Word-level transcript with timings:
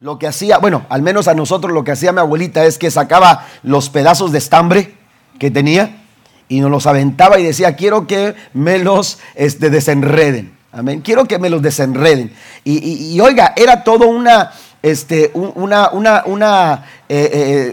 Lo 0.00 0.16
que 0.16 0.28
hacía, 0.28 0.58
bueno, 0.58 0.86
al 0.90 1.02
menos 1.02 1.26
a 1.26 1.34
nosotros 1.34 1.72
lo 1.72 1.82
que 1.82 1.90
hacía 1.90 2.12
mi 2.12 2.20
abuelita 2.20 2.64
es 2.64 2.78
que 2.78 2.88
sacaba 2.88 3.48
los 3.64 3.90
pedazos 3.90 4.30
de 4.30 4.38
estambre 4.38 4.94
que 5.40 5.50
tenía 5.50 6.04
y 6.46 6.60
nos 6.60 6.70
los 6.70 6.86
aventaba 6.86 7.40
y 7.40 7.42
decía, 7.42 7.74
quiero 7.74 8.06
que 8.06 8.36
me 8.52 8.78
los 8.78 9.18
este, 9.34 9.70
desenreden. 9.70 10.56
Amén. 10.70 11.00
Quiero 11.00 11.24
que 11.24 11.40
me 11.40 11.50
los 11.50 11.62
desenreden. 11.62 12.32
Y, 12.62 13.18
oiga, 13.18 13.54
era 13.56 13.82
todo 13.82 14.06
una, 14.06 14.52
este, 14.82 15.32
una, 15.34 15.90
una, 15.90 16.84
eh, 17.08 17.30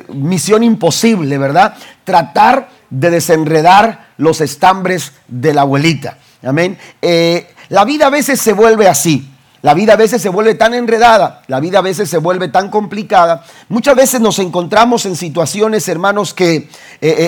eh, 0.07 0.11
misión 0.11 0.63
imposible, 0.63 1.37
¿verdad? 1.37 1.75
Tratar 2.05 2.69
de 2.89 3.11
desenredar 3.11 4.07
los 4.17 4.41
estambres 4.41 5.11
de 5.27 5.53
la 5.53 5.61
abuelita. 5.61 6.17
Amén. 6.43 6.75
Eh, 7.03 7.53
la 7.69 7.85
vida 7.85 8.07
a 8.07 8.09
veces 8.09 8.41
se 8.41 8.53
vuelve 8.53 8.87
así. 8.87 9.34
La 9.65 9.73
vida 9.73 9.93
a 9.93 9.95
veces 9.95 10.21
se 10.21 10.29
vuelve 10.29 10.53
tan 10.53 10.75
enredada, 10.75 11.41
la 11.47 11.59
vida 11.59 11.79
a 11.79 11.81
veces 11.81 12.07
se 12.07 12.19
vuelve 12.19 12.49
tan 12.49 12.69
complicada. 12.69 13.43
Muchas 13.67 13.95
veces 13.95 14.21
nos 14.21 14.37
encontramos 14.37 15.07
en 15.07 15.15
situaciones, 15.15 15.87
hermanos, 15.87 16.35
que 16.35 16.55
eh, 16.55 16.69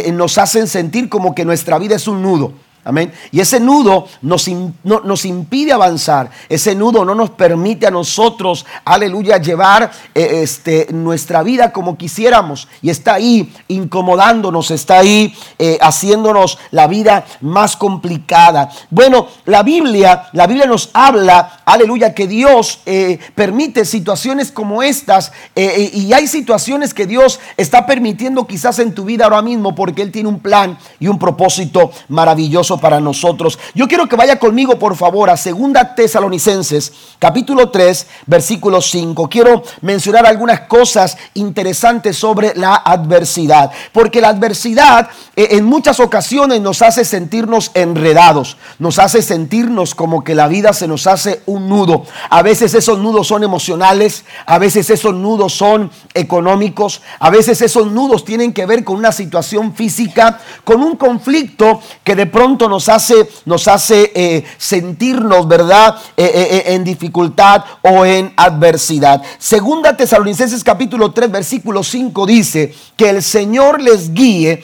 eh, 0.05 0.11
nos 0.11 0.37
hacen 0.37 0.67
sentir 0.67 1.09
como 1.09 1.33
que 1.33 1.45
nuestra 1.45 1.79
vida 1.79 1.95
es 1.95 2.07
un 2.07 2.21
nudo. 2.21 2.53
Amén. 2.87 3.11
Y 3.33 3.41
ese 3.41 3.59
nudo 3.59 4.07
nos, 4.21 4.49
nos, 4.83 5.25
impide 5.25 5.73
avanzar. 5.73 6.29
Ese 6.47 6.73
nudo 6.73 7.03
no 7.03 7.15
nos 7.15 7.31
permite 7.31 7.85
a 7.85 7.91
nosotros, 7.91 8.65
aleluya, 8.85 9.39
llevar 9.39 9.91
eh, 10.15 10.39
este, 10.41 10.87
nuestra 10.93 11.43
vida 11.43 11.73
como 11.73 11.97
quisiéramos. 11.97 12.69
Y 12.81 12.89
está 12.89 13.15
ahí 13.15 13.53
incomodándonos, 13.67 14.71
está 14.71 14.99
ahí 14.99 15.35
eh, 15.59 15.77
haciéndonos 15.81 16.59
la 16.71 16.87
vida 16.87 17.25
más 17.41 17.75
complicada. 17.75 18.69
Bueno, 18.89 19.27
la 19.43 19.63
Biblia, 19.63 20.29
la 20.31 20.47
Biblia 20.47 20.65
nos 20.65 20.89
habla, 20.93 21.59
aleluya, 21.65 22.13
que 22.13 22.25
Dios 22.25 22.79
eh, 22.85 23.19
permite 23.35 23.83
situaciones 23.83 24.49
como 24.49 24.81
estas. 24.81 25.33
y 25.55 26.13
hay 26.13 26.25
situaciones 26.27 26.93
que 26.93 27.05
Dios 27.05 27.41
está 27.57 27.85
permitiendo 27.85 28.47
quizás 28.47 28.79
en 28.79 28.93
tu 28.95 29.03
vida 29.03 29.25
ahora 29.25 29.41
mismo 29.41 29.75
porque 29.75 30.03
Él 30.03 30.11
tiene 30.13 30.29
un 30.29 30.39
plan 30.39 30.77
y 31.01 31.07
un 31.07 31.19
propósito 31.19 31.91
maravilloso 32.07 32.76
para 32.79 32.99
nosotros. 32.99 33.59
Yo 33.73 33.87
quiero 33.87 34.07
que 34.07 34.15
vaya 34.15 34.39
conmigo, 34.39 34.79
por 34.79 34.95
favor, 34.95 35.29
a 35.29 35.37
Segunda 35.37 35.95
Tesalonicenses, 35.95 36.93
capítulo 37.19 37.69
3, 37.69 38.07
versículo 38.25 38.81
5. 38.81 39.29
Quiero 39.29 39.63
mencionar 39.81 40.25
algunas 40.25 40.61
cosas 40.61 41.17
interesantes 41.33 42.17
sobre 42.17 42.55
la 42.55 42.75
adversidad, 42.75 43.71
porque 43.91 44.21
la 44.21 44.29
adversidad 44.29 45.09
eh, 45.35 45.49
en 45.51 45.65
muchas 45.65 45.99
ocasiones 45.99 46.61
nos 46.61 46.81
hace 46.81 47.05
sentirnos 47.05 47.71
enredados, 47.73 48.57
nos 48.79 48.99
hace 48.99 49.21
sentirnos 49.21 49.93
como 49.93 50.23
que 50.23 50.35
la 50.35 50.47
vida 50.47 50.73
se 50.73 50.87
nos 50.87 51.07
hace 51.07 51.41
un 51.45 51.69
nudo. 51.69 52.05
A 52.29 52.41
veces 52.41 52.73
esos 52.73 52.99
nudos 52.99 53.27
son 53.27 53.43
emocionales, 53.43 54.25
a 54.45 54.57
veces 54.57 54.89
esos 54.89 55.13
nudos 55.13 55.53
son 55.53 55.91
económicos, 56.13 57.01
a 57.19 57.29
veces 57.29 57.61
esos 57.61 57.91
nudos 57.91 58.25
tienen 58.25 58.53
que 58.53 58.65
ver 58.65 58.83
con 58.83 58.97
una 58.97 59.11
situación 59.11 59.75
física, 59.75 60.39
con 60.63 60.81
un 60.81 60.95
conflicto 60.95 61.81
que 62.03 62.15
de 62.15 62.25
pronto 62.25 62.56
nos 62.65 62.89
hace, 62.89 63.29
nos 63.45 63.67
hace 63.67 64.11
eh, 64.15 64.43
sentirnos, 64.57 65.47
¿verdad?, 65.47 65.97
eh, 66.15 66.31
eh, 66.33 66.73
en 66.73 66.83
dificultad 66.83 67.63
o 67.81 68.05
en 68.05 68.33
adversidad. 68.35 69.21
Segunda 69.37 69.95
Tesalonicenses 69.95 70.63
capítulo 70.63 71.11
3, 71.11 71.29
versículo 71.31 71.83
5 71.83 72.25
dice 72.25 72.73
que 72.95 73.09
el 73.09 73.21
Señor 73.21 73.81
les 73.81 74.13
guíe 74.13 74.63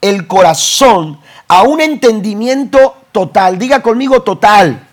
el 0.00 0.26
corazón 0.26 1.18
a 1.48 1.62
un 1.62 1.80
entendimiento 1.80 2.96
total. 3.10 3.58
Diga 3.58 3.82
conmigo 3.82 4.22
total. 4.22 4.88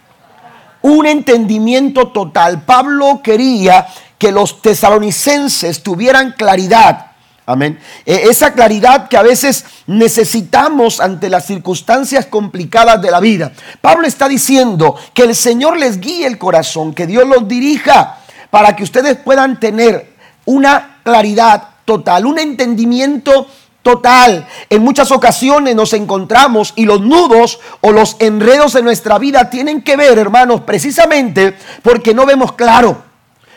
Un 0.82 1.06
entendimiento 1.06 2.08
total. 2.08 2.64
Pablo 2.64 3.22
quería 3.24 3.88
que 4.18 4.32
los 4.32 4.62
tesalonicenses 4.62 5.84
tuvieran 5.84 6.34
claridad 6.38 7.09
Amén. 7.50 7.80
E, 8.06 8.30
esa 8.30 8.54
claridad 8.54 9.08
que 9.08 9.18
a 9.18 9.24
veces 9.24 9.66
necesitamos 9.88 11.00
ante 11.00 11.32
las 11.32 11.48
circunstancias 11.48 12.28
complicadas 12.28 13.02
de 13.02 13.10
la 13.10 13.20
vida. 13.20 13.54
Pablo 13.82 14.06
está 14.06 14.28
diciendo 14.28 14.96
que 15.16 15.24
el 15.24 15.34
Señor 15.34 15.76
les 15.76 16.00
guíe 16.00 16.28
el 16.28 16.38
corazón, 16.38 16.94
que 16.94 17.08
Dios 17.08 17.28
los 17.28 17.48
dirija 17.48 18.20
para 18.52 18.76
que 18.76 18.84
ustedes 18.84 19.18
puedan 19.18 19.60
tener 19.60 20.14
una 20.46 21.00
claridad 21.02 21.70
total, 21.86 22.28
un 22.28 22.38
entendimiento 22.38 23.48
total. 23.82 24.48
En 24.70 24.84
muchas 24.84 25.12
ocasiones 25.12 25.76
nos 25.76 25.94
encontramos 25.94 26.74
y 26.76 26.86
los 26.86 27.02
nudos 27.02 27.60
o 27.82 27.92
los 27.92 28.16
enredos 28.20 28.76
en 28.76 28.86
nuestra 28.86 29.18
vida 29.18 29.50
tienen 29.50 29.82
que 29.82 29.98
ver, 29.98 30.20
hermanos, 30.20 30.62
precisamente 30.62 31.58
porque 31.82 32.14
no 32.14 32.28
vemos 32.28 32.52
claro, 32.52 33.02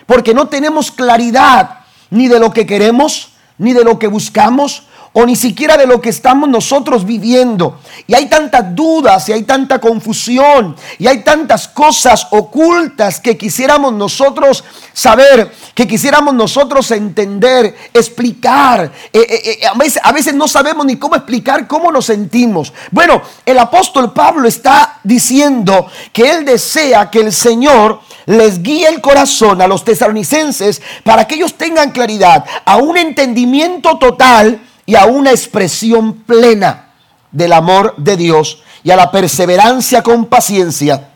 porque 0.06 0.32
no 0.32 0.48
tenemos 0.48 0.90
claridad 0.90 1.80
ni 2.08 2.28
de 2.28 2.40
lo 2.40 2.54
que 2.54 2.64
queremos, 2.64 3.31
ni 3.58 3.72
de 3.72 3.84
lo 3.84 3.98
que 3.98 4.06
buscamos, 4.06 4.84
o 5.14 5.26
ni 5.26 5.36
siquiera 5.36 5.76
de 5.76 5.86
lo 5.86 6.00
que 6.00 6.08
estamos 6.08 6.48
nosotros 6.48 7.04
viviendo. 7.04 7.78
Y 8.06 8.14
hay 8.14 8.26
tantas 8.26 8.74
dudas 8.74 9.28
y 9.28 9.32
hay 9.32 9.42
tanta 9.42 9.78
confusión 9.78 10.74
y 10.98 11.06
hay 11.06 11.22
tantas 11.22 11.68
cosas 11.68 12.26
ocultas 12.30 13.20
que 13.20 13.36
quisiéramos 13.36 13.92
nosotros 13.92 14.64
saber, 14.94 15.52
que 15.74 15.86
quisiéramos 15.86 16.34
nosotros 16.34 16.90
entender, 16.92 17.74
explicar. 17.92 18.90
Eh, 19.12 19.26
eh, 19.28 19.58
eh, 19.62 19.66
a, 19.66 19.74
veces, 19.74 20.00
a 20.02 20.12
veces 20.12 20.34
no 20.34 20.48
sabemos 20.48 20.86
ni 20.86 20.96
cómo 20.96 21.14
explicar 21.14 21.66
cómo 21.68 21.92
nos 21.92 22.06
sentimos. 22.06 22.72
Bueno, 22.90 23.20
el 23.44 23.58
apóstol 23.58 24.12
Pablo 24.12 24.48
está 24.48 24.98
diciendo 25.04 25.88
que 26.12 26.30
él 26.30 26.44
desea 26.46 27.10
que 27.10 27.20
el 27.20 27.32
Señor 27.32 28.00
les 28.26 28.62
guíe 28.62 28.88
el 28.88 29.00
corazón 29.00 29.60
a 29.62 29.66
los 29.66 29.84
tesalonicenses 29.84 30.82
para 31.04 31.26
que 31.26 31.34
ellos 31.36 31.54
tengan 31.54 31.90
claridad, 31.90 32.44
a 32.64 32.76
un 32.76 32.96
entendimiento 32.96 33.98
total 33.98 34.62
y 34.86 34.94
a 34.94 35.06
una 35.06 35.30
expresión 35.30 36.22
plena 36.22 36.92
del 37.30 37.52
amor 37.52 37.94
de 37.96 38.16
Dios 38.16 38.62
y 38.84 38.90
a 38.90 38.96
la 38.96 39.10
perseverancia 39.10 40.02
con 40.02 40.26
paciencia 40.26 41.10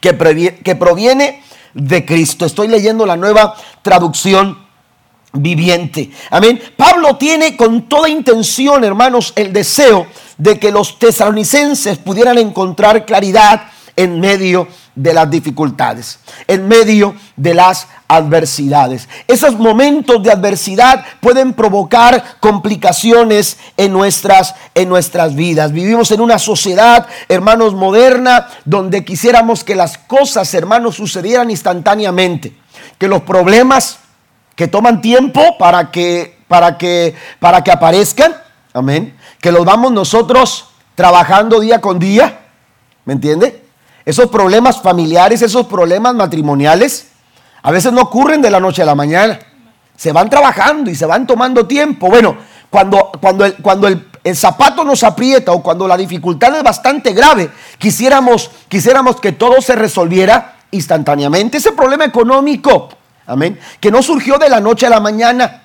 que, 0.00 0.60
que 0.64 0.76
proviene 0.76 1.42
de 1.74 2.04
Cristo. 2.04 2.46
Estoy 2.46 2.68
leyendo 2.68 3.06
la 3.06 3.16
nueva 3.16 3.54
traducción 3.82 4.58
viviente. 5.32 6.10
Amén. 6.30 6.60
Pablo 6.76 7.16
tiene 7.16 7.56
con 7.56 7.88
toda 7.88 8.08
intención, 8.08 8.84
hermanos, 8.84 9.32
el 9.36 9.52
deseo 9.52 10.06
de 10.36 10.58
que 10.58 10.70
los 10.70 10.98
tesalonicenses 10.98 11.98
pudieran 11.98 12.38
encontrar 12.38 13.06
claridad 13.06 13.62
en 13.96 14.20
medio 14.20 14.68
de 14.94 15.14
las 15.14 15.30
dificultades, 15.30 16.18
en 16.46 16.68
medio 16.68 17.14
de 17.36 17.54
las 17.54 17.88
adversidades. 18.08 19.08
Esos 19.26 19.58
momentos 19.58 20.22
de 20.22 20.30
adversidad 20.30 21.04
pueden 21.20 21.54
provocar 21.54 22.22
complicaciones 22.40 23.58
en 23.76 23.92
nuestras, 23.92 24.54
en 24.74 24.88
nuestras 24.88 25.34
vidas. 25.34 25.72
Vivimos 25.72 26.10
en 26.10 26.20
una 26.20 26.38
sociedad, 26.38 27.06
hermanos, 27.28 27.74
moderna, 27.74 28.48
donde 28.64 29.04
quisiéramos 29.04 29.64
que 29.64 29.74
las 29.74 29.96
cosas, 29.96 30.52
hermanos, 30.54 30.96
sucedieran 30.96 31.50
instantáneamente, 31.50 32.54
que 32.98 33.08
los 33.08 33.22
problemas 33.22 33.98
que 34.56 34.68
toman 34.68 35.00
tiempo 35.00 35.56
para 35.58 35.90
que, 35.90 36.38
para 36.48 36.76
que, 36.76 37.14
para 37.40 37.64
que 37.64 37.70
aparezcan, 37.70 38.36
amén, 38.74 39.16
que 39.40 39.52
los 39.52 39.64
vamos 39.64 39.90
nosotros 39.92 40.68
trabajando 40.94 41.60
día 41.60 41.80
con 41.80 41.98
día, 41.98 42.40
¿me 43.06 43.14
entiende? 43.14 43.61
Esos 44.04 44.28
problemas 44.30 44.80
familiares, 44.80 45.42
esos 45.42 45.66
problemas 45.66 46.14
matrimoniales, 46.14 47.08
a 47.62 47.70
veces 47.70 47.92
no 47.92 48.02
ocurren 48.02 48.42
de 48.42 48.50
la 48.50 48.60
noche 48.60 48.82
a 48.82 48.84
la 48.84 48.94
mañana. 48.94 49.38
Se 49.96 50.12
van 50.12 50.28
trabajando 50.28 50.90
y 50.90 50.94
se 50.94 51.06
van 51.06 51.26
tomando 51.26 51.66
tiempo. 51.66 52.08
Bueno, 52.08 52.36
cuando, 52.68 53.12
cuando, 53.20 53.44
el, 53.44 53.54
cuando 53.56 53.86
el, 53.86 54.06
zapato 54.34 54.82
nos 54.82 55.04
aprieta 55.04 55.52
o 55.52 55.62
cuando 55.62 55.86
la 55.86 55.96
dificultad 55.96 56.56
es 56.56 56.62
bastante 56.62 57.12
grave, 57.12 57.50
quisiéramos, 57.78 58.50
quisiéramos 58.68 59.20
que 59.20 59.32
todo 59.32 59.60
se 59.60 59.76
resolviera 59.76 60.56
instantáneamente. 60.72 61.58
Ese 61.58 61.72
problema 61.72 62.04
económico, 62.04 62.88
amén, 63.26 63.60
que 63.78 63.90
no 63.90 64.02
surgió 64.02 64.38
de 64.38 64.48
la 64.48 64.60
noche 64.60 64.86
a 64.86 64.90
la 64.90 65.00
mañana. 65.00 65.62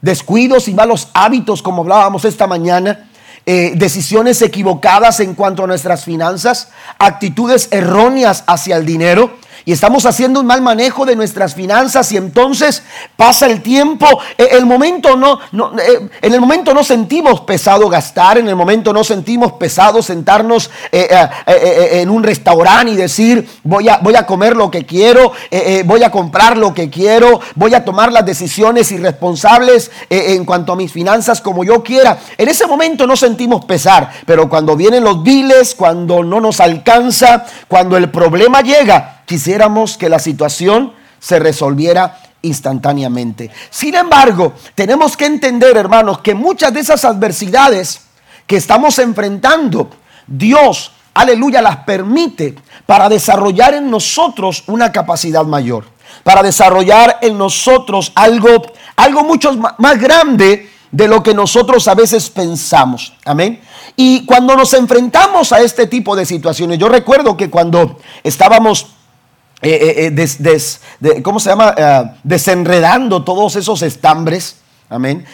Descuidos 0.00 0.68
y 0.68 0.74
malos 0.74 1.08
hábitos, 1.14 1.62
como 1.62 1.82
hablábamos 1.82 2.24
esta 2.24 2.46
mañana 2.46 3.08
eh, 3.44 3.72
decisiones 3.74 4.40
equivocadas 4.42 5.20
en 5.20 5.34
cuanto 5.34 5.64
a 5.64 5.66
nuestras 5.66 6.04
finanzas, 6.04 6.68
actitudes 6.98 7.68
erróneas 7.72 8.44
hacia 8.46 8.76
el 8.76 8.86
dinero 8.86 9.36
y 9.64 9.72
estamos 9.72 10.06
haciendo 10.06 10.40
un 10.40 10.46
mal 10.46 10.60
manejo 10.60 11.04
de 11.04 11.16
nuestras 11.16 11.54
finanzas 11.54 12.10
y 12.12 12.16
entonces 12.16 12.82
pasa 13.16 13.46
el 13.46 13.62
tiempo, 13.62 14.06
eh, 14.36 14.48
el 14.52 14.66
momento 14.66 15.16
no, 15.16 15.38
eh, 15.78 16.08
en 16.20 16.34
el 16.34 16.40
momento 16.40 16.74
no 16.74 16.82
sentimos 16.82 17.40
pesado 17.42 17.88
gastar, 17.88 18.38
en 18.38 18.48
el 18.48 18.56
momento 18.56 18.92
no 18.92 19.04
sentimos 19.04 19.52
pesado 19.52 20.02
sentarnos 20.02 20.70
eh, 20.90 21.08
en 21.46 22.10
un 22.10 22.22
restaurante 22.22 22.92
y 22.92 22.96
decir 22.96 23.48
voy 23.62 23.88
a, 23.88 23.98
voy 23.98 24.16
a 24.16 24.26
comer 24.26 24.56
lo 24.56 24.70
que 24.70 24.84
quiero, 24.84 25.32
voy 25.84 26.02
a 26.02 26.10
comprar 26.10 26.56
lo 26.56 26.74
que 26.74 26.90
quiero, 26.90 27.40
voy 27.54 27.74
a 27.74 27.84
tomar 27.84 28.12
las 28.12 28.24
decisiones 28.24 28.90
irresponsables 28.92 29.90
en 30.08 30.44
cuanto 30.44 30.72
a 30.72 30.76
mis 30.76 30.92
finanzas 30.92 31.40
como 31.40 31.64
yo 31.64 31.82
quiera. 31.82 32.18
En 32.38 32.48
ese 32.48 32.66
momento 32.66 33.06
no 33.06 33.16
sentimos 33.16 33.64
pesar, 33.64 34.10
pero 34.26 34.48
cuando 34.48 34.76
vienen 34.76 35.04
los 35.04 35.22
viles, 35.22 35.74
cuando 35.74 36.22
no 36.22 36.40
nos 36.40 36.60
alcanza, 36.60 37.44
cuando 37.68 37.96
el 37.96 38.10
problema 38.10 38.60
llega, 38.60 39.21
quisiéramos 39.32 39.96
que 39.96 40.10
la 40.10 40.18
situación 40.18 40.92
se 41.18 41.38
resolviera 41.38 42.20
instantáneamente. 42.42 43.50
Sin 43.70 43.94
embargo, 43.94 44.52
tenemos 44.74 45.16
que 45.16 45.24
entender, 45.24 45.74
hermanos, 45.74 46.18
que 46.18 46.34
muchas 46.34 46.74
de 46.74 46.80
esas 46.80 47.02
adversidades 47.06 48.02
que 48.46 48.56
estamos 48.58 48.98
enfrentando, 48.98 49.88
Dios, 50.26 50.92
aleluya, 51.14 51.62
las 51.62 51.78
permite 51.78 52.56
para 52.84 53.08
desarrollar 53.08 53.72
en 53.72 53.90
nosotros 53.90 54.64
una 54.66 54.92
capacidad 54.92 55.46
mayor, 55.46 55.86
para 56.24 56.42
desarrollar 56.42 57.16
en 57.22 57.38
nosotros 57.38 58.12
algo, 58.14 58.50
algo 58.96 59.24
mucho 59.24 59.54
más 59.78 59.98
grande 59.98 60.68
de 60.90 61.08
lo 61.08 61.22
que 61.22 61.32
nosotros 61.32 61.88
a 61.88 61.94
veces 61.94 62.28
pensamos. 62.28 63.14
Amén. 63.24 63.62
Y 63.96 64.26
cuando 64.26 64.54
nos 64.56 64.74
enfrentamos 64.74 65.52
a 65.52 65.62
este 65.62 65.86
tipo 65.86 66.14
de 66.14 66.26
situaciones, 66.26 66.78
yo 66.78 66.90
recuerdo 66.90 67.34
que 67.34 67.48
cuando 67.48 67.98
estábamos 68.22 68.88
eh, 69.62 70.12
eh, 70.16 70.58
eh, 71.02 71.22
¿cómo 71.22 71.38
se 71.38 71.50
llama? 71.50 72.16
desenredando 72.24 73.22
todos 73.22 73.54
esos 73.56 73.82
estambres. 73.82 74.56
Amén. 74.88 75.24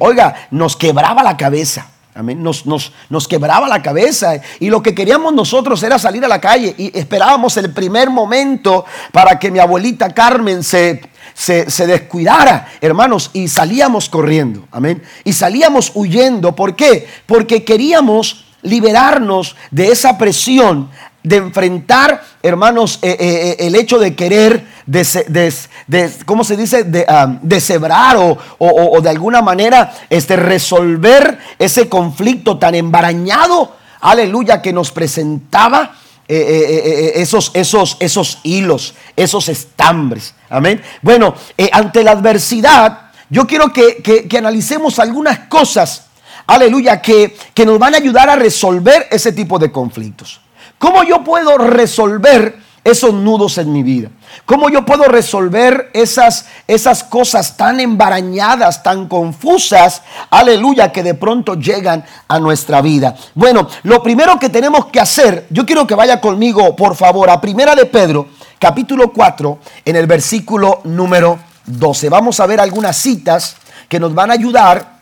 oiga, 0.00 0.48
nos 0.50 0.74
quebraba 0.74 1.22
la 1.22 1.36
cabeza. 1.36 1.86
Amén. 2.14 2.42
Nos, 2.42 2.66
nos, 2.66 2.92
nos, 3.10 3.28
quebraba 3.28 3.68
la 3.68 3.80
cabeza. 3.80 4.40
Y 4.58 4.70
lo 4.70 4.82
que 4.82 4.94
queríamos 4.94 5.32
nosotros 5.34 5.80
era 5.84 6.00
salir 6.00 6.24
a 6.24 6.28
la 6.28 6.40
calle. 6.40 6.74
Y 6.76 6.98
esperábamos 6.98 7.56
el 7.58 7.72
primer 7.72 8.10
momento 8.10 8.84
para 9.12 9.38
que 9.38 9.52
mi 9.52 9.60
abuelita 9.60 10.12
Carmen 10.12 10.64
se, 10.64 11.00
se, 11.32 11.70
se, 11.70 11.86
descuidara, 11.86 12.66
hermanos. 12.80 13.30
Y 13.34 13.46
salíamos 13.46 14.08
corriendo. 14.08 14.66
Amén. 14.72 15.00
Y 15.22 15.32
salíamos 15.32 15.92
huyendo. 15.94 16.56
¿Por 16.56 16.74
qué? 16.74 17.06
Porque 17.26 17.62
queríamos 17.64 18.46
liberarnos 18.62 19.54
de 19.70 19.92
esa 19.92 20.18
presión 20.18 20.90
de 21.28 21.36
enfrentar, 21.36 22.24
hermanos, 22.42 22.98
eh, 23.02 23.10
eh, 23.10 23.16
eh, 23.20 23.66
el 23.66 23.74
hecho 23.74 23.98
de 23.98 24.14
querer, 24.14 24.66
de, 24.86 26.12
¿cómo 26.24 26.42
se 26.42 26.56
dice?, 26.56 26.84
de 26.84 27.04
um, 27.06 27.38
deshebrar 27.42 28.16
o, 28.16 28.38
o, 28.58 29.00
de 29.02 29.10
alguna 29.10 29.42
manera 29.42 29.92
este, 30.08 30.36
resolver 30.36 31.38
ese 31.58 31.88
conflicto 31.88 32.58
tan 32.58 32.74
embarañado, 32.74 33.76
aleluya, 34.00 34.62
que 34.62 34.72
nos 34.72 34.90
presentaba 34.90 35.96
esos, 36.26 37.50
esos, 37.54 37.96
esos 38.00 38.38
hilos, 38.42 38.94
esos 39.16 39.48
estambres. 39.48 40.34
Amén. 40.50 40.82
Bueno, 41.00 41.34
ante 41.72 42.02
la 42.04 42.12
adversidad, 42.12 43.10
yo 43.30 43.46
quiero 43.46 43.72
que, 43.72 44.02
que 44.28 44.38
analicemos 44.38 44.98
algunas 44.98 45.40
cosas, 45.48 46.04
aleluya, 46.46 47.00
que, 47.00 47.34
que 47.54 47.64
nos 47.64 47.78
van 47.78 47.94
a 47.94 47.98
ayudar 47.98 48.28
a 48.28 48.36
resolver 48.36 49.08
ese 49.10 49.32
tipo 49.32 49.58
de 49.58 49.72
conflictos. 49.72 50.40
¿Cómo 50.78 51.02
yo 51.02 51.24
puedo 51.24 51.58
resolver 51.58 52.58
esos 52.84 53.12
nudos 53.12 53.58
en 53.58 53.72
mi 53.72 53.82
vida? 53.82 54.10
¿Cómo 54.46 54.68
yo 54.70 54.84
puedo 54.86 55.04
resolver 55.04 55.90
esas, 55.92 56.46
esas 56.66 57.04
cosas 57.04 57.56
tan 57.56 57.80
embarañadas, 57.80 58.82
tan 58.82 59.08
confusas, 59.08 60.02
aleluya, 60.30 60.92
que 60.92 61.02
de 61.02 61.14
pronto 61.14 61.54
llegan 61.54 62.04
a 62.28 62.38
nuestra 62.38 62.80
vida? 62.80 63.16
Bueno, 63.34 63.68
lo 63.82 64.02
primero 64.02 64.38
que 64.38 64.48
tenemos 64.48 64.86
que 64.86 65.00
hacer, 65.00 65.46
yo 65.50 65.66
quiero 65.66 65.86
que 65.86 65.94
vaya 65.94 66.20
conmigo, 66.20 66.74
por 66.76 66.94
favor, 66.94 67.28
a 67.28 67.40
Primera 67.40 67.74
de 67.74 67.86
Pedro, 67.86 68.28
capítulo 68.58 69.12
4, 69.12 69.58
en 69.84 69.96
el 69.96 70.06
versículo 70.06 70.80
número 70.84 71.38
12. 71.66 72.08
Vamos 72.08 72.40
a 72.40 72.46
ver 72.46 72.60
algunas 72.60 72.96
citas 72.96 73.56
que 73.88 74.00
nos 74.00 74.14
van 74.14 74.30
a 74.30 74.34
ayudar 74.34 74.98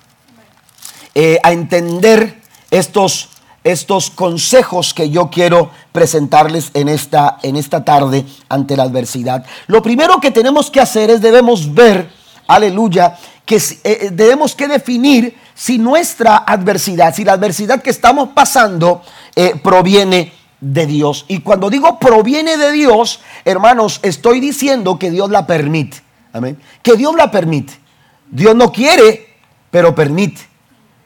eh, 1.14 1.38
a 1.42 1.52
entender 1.52 2.42
estos 2.70 3.30
estos 3.66 4.10
consejos 4.10 4.94
que 4.94 5.10
yo 5.10 5.28
quiero 5.28 5.70
presentarles 5.90 6.70
en 6.74 6.88
esta, 6.88 7.38
en 7.42 7.56
esta 7.56 7.84
tarde 7.84 8.24
ante 8.48 8.76
la 8.76 8.84
adversidad. 8.84 9.44
Lo 9.66 9.82
primero 9.82 10.20
que 10.20 10.30
tenemos 10.30 10.70
que 10.70 10.80
hacer 10.80 11.10
es 11.10 11.20
debemos 11.20 11.74
ver, 11.74 12.08
aleluya, 12.46 13.18
que 13.44 13.56
eh, 13.56 13.80
eh, 13.82 14.10
debemos 14.12 14.54
que 14.54 14.68
definir 14.68 15.36
si 15.52 15.78
nuestra 15.78 16.36
adversidad, 16.36 17.12
si 17.12 17.24
la 17.24 17.32
adversidad 17.32 17.82
que 17.82 17.90
estamos 17.90 18.28
pasando 18.34 19.02
eh, 19.34 19.54
proviene 19.60 20.32
de 20.60 20.86
Dios. 20.86 21.24
Y 21.26 21.40
cuando 21.40 21.68
digo 21.68 21.98
proviene 21.98 22.58
de 22.58 22.70
Dios, 22.70 23.20
hermanos, 23.44 23.98
estoy 24.04 24.38
diciendo 24.38 24.96
que 24.96 25.10
Dios 25.10 25.28
la 25.28 25.44
permite. 25.44 26.02
Amén. 26.32 26.56
Que 26.82 26.94
Dios 26.94 27.16
la 27.16 27.32
permite. 27.32 27.72
Dios 28.30 28.54
no 28.54 28.70
quiere, 28.70 29.26
pero 29.72 29.92
permite. 29.92 30.42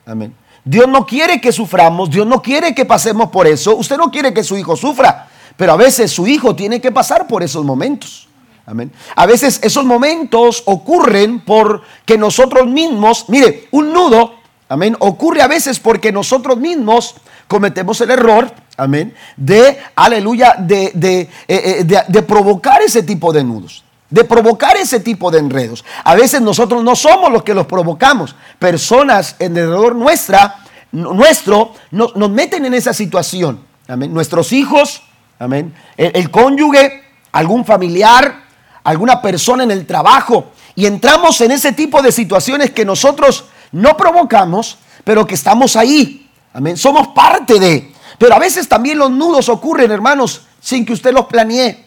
Amén. 0.04 0.34
Dios 0.70 0.86
no 0.86 1.04
quiere 1.04 1.40
que 1.40 1.50
suframos, 1.50 2.10
Dios 2.10 2.24
no 2.24 2.40
quiere 2.40 2.72
que 2.76 2.84
pasemos 2.84 3.30
por 3.30 3.48
eso. 3.48 3.74
Usted 3.74 3.96
no 3.96 4.08
quiere 4.08 4.32
que 4.32 4.44
su 4.44 4.56
hijo 4.56 4.76
sufra, 4.76 5.28
pero 5.56 5.72
a 5.72 5.76
veces 5.76 6.12
su 6.12 6.28
hijo 6.28 6.54
tiene 6.54 6.80
que 6.80 6.92
pasar 6.92 7.26
por 7.26 7.42
esos 7.42 7.64
momentos. 7.64 8.28
Amén. 8.66 8.92
A 9.16 9.26
veces 9.26 9.58
esos 9.64 9.84
momentos 9.84 10.62
ocurren 10.66 11.40
porque 11.40 12.16
nosotros 12.16 12.68
mismos, 12.68 13.24
mire, 13.26 13.66
un 13.72 13.92
nudo, 13.92 14.34
amén, 14.68 14.96
ocurre 15.00 15.42
a 15.42 15.48
veces 15.48 15.80
porque 15.80 16.12
nosotros 16.12 16.56
mismos 16.56 17.16
cometemos 17.48 18.00
el 18.00 18.12
error, 18.12 18.54
amén, 18.76 19.12
de, 19.36 19.76
aleluya, 19.96 20.54
de, 20.56 20.92
de, 20.94 21.22
eh, 21.22 21.28
eh, 21.48 21.84
de 22.06 22.22
provocar 22.22 22.80
ese 22.80 23.02
tipo 23.02 23.32
de 23.32 23.42
nudos 23.42 23.82
de 24.10 24.24
provocar 24.24 24.76
ese 24.76 25.00
tipo 25.00 25.30
de 25.30 25.38
enredos. 25.38 25.84
A 26.04 26.14
veces 26.14 26.40
nosotros 26.42 26.82
no 26.82 26.96
somos 26.96 27.32
los 27.32 27.44
que 27.44 27.54
los 27.54 27.66
provocamos. 27.66 28.34
Personas 28.58 29.36
en 29.38 29.56
alrededor 29.56 29.94
nuestra, 29.94 30.56
nuestro 30.92 31.74
nos, 31.92 32.14
meten 32.30 32.66
en 32.66 32.74
esa 32.74 32.92
situación. 32.92 33.60
Amén. 33.86 34.12
Nuestros 34.12 34.52
hijos, 34.52 35.02
amén. 35.38 35.74
El, 35.96 36.30
cónyuge, 36.30 37.02
algún 37.32 37.64
familiar, 37.64 38.42
alguna 38.82 39.22
persona 39.22 39.62
en 39.62 39.70
el 39.70 39.86
trabajo. 39.86 40.50
Y 40.74 40.86
entramos 40.86 41.40
en 41.40 41.52
ese 41.52 41.72
tipo 41.72 42.02
de 42.02 42.10
situaciones 42.10 42.70
que 42.70 42.84
nosotros 42.84 43.44
no 43.72 43.96
provocamos, 43.96 44.78
pero 45.04 45.26
que 45.26 45.34
estamos 45.34 45.76
ahí. 45.76 46.28
Amén. 46.52 46.76
Somos 46.76 47.08
parte 47.08 47.60
de. 47.60 47.92
Pero 48.18 48.34
a 48.34 48.38
veces 48.38 48.68
también 48.68 48.98
los 48.98 49.10
nudos 49.10 49.48
ocurren, 49.48 49.90
hermanos, 49.92 50.42
sin 50.60 50.84
que 50.84 50.92
usted 50.92 51.12
los 51.12 51.26
planee, 51.26 51.86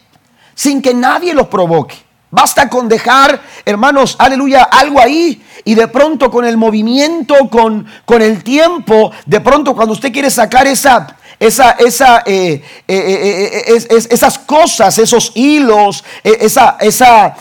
sin 0.54 0.80
que 0.80 0.94
nadie 0.94 1.34
los 1.34 1.48
provoque. 1.48 2.03
Basta 2.34 2.68
con 2.68 2.88
dejar, 2.88 3.40
hermanos, 3.64 4.16
aleluya, 4.18 4.64
algo 4.64 5.00
ahí. 5.00 5.40
Y 5.64 5.76
de 5.76 5.86
pronto 5.86 6.32
con 6.32 6.44
el 6.44 6.56
movimiento, 6.56 7.48
con, 7.48 7.86
con 8.04 8.22
el 8.22 8.42
tiempo, 8.42 9.12
de 9.24 9.40
pronto 9.40 9.72
cuando 9.76 9.92
usted 9.92 10.12
quiere 10.12 10.28
sacar 10.30 10.66
esa, 10.66 11.16
esa, 11.38 11.70
esa, 11.78 12.24
eh, 12.26 12.60
eh, 12.88 13.64
eh, 13.68 13.86
esas 13.88 14.40
cosas, 14.40 14.98
esos 14.98 15.30
hilos, 15.36 16.02
esa, 16.24 16.76
esa 16.80 17.36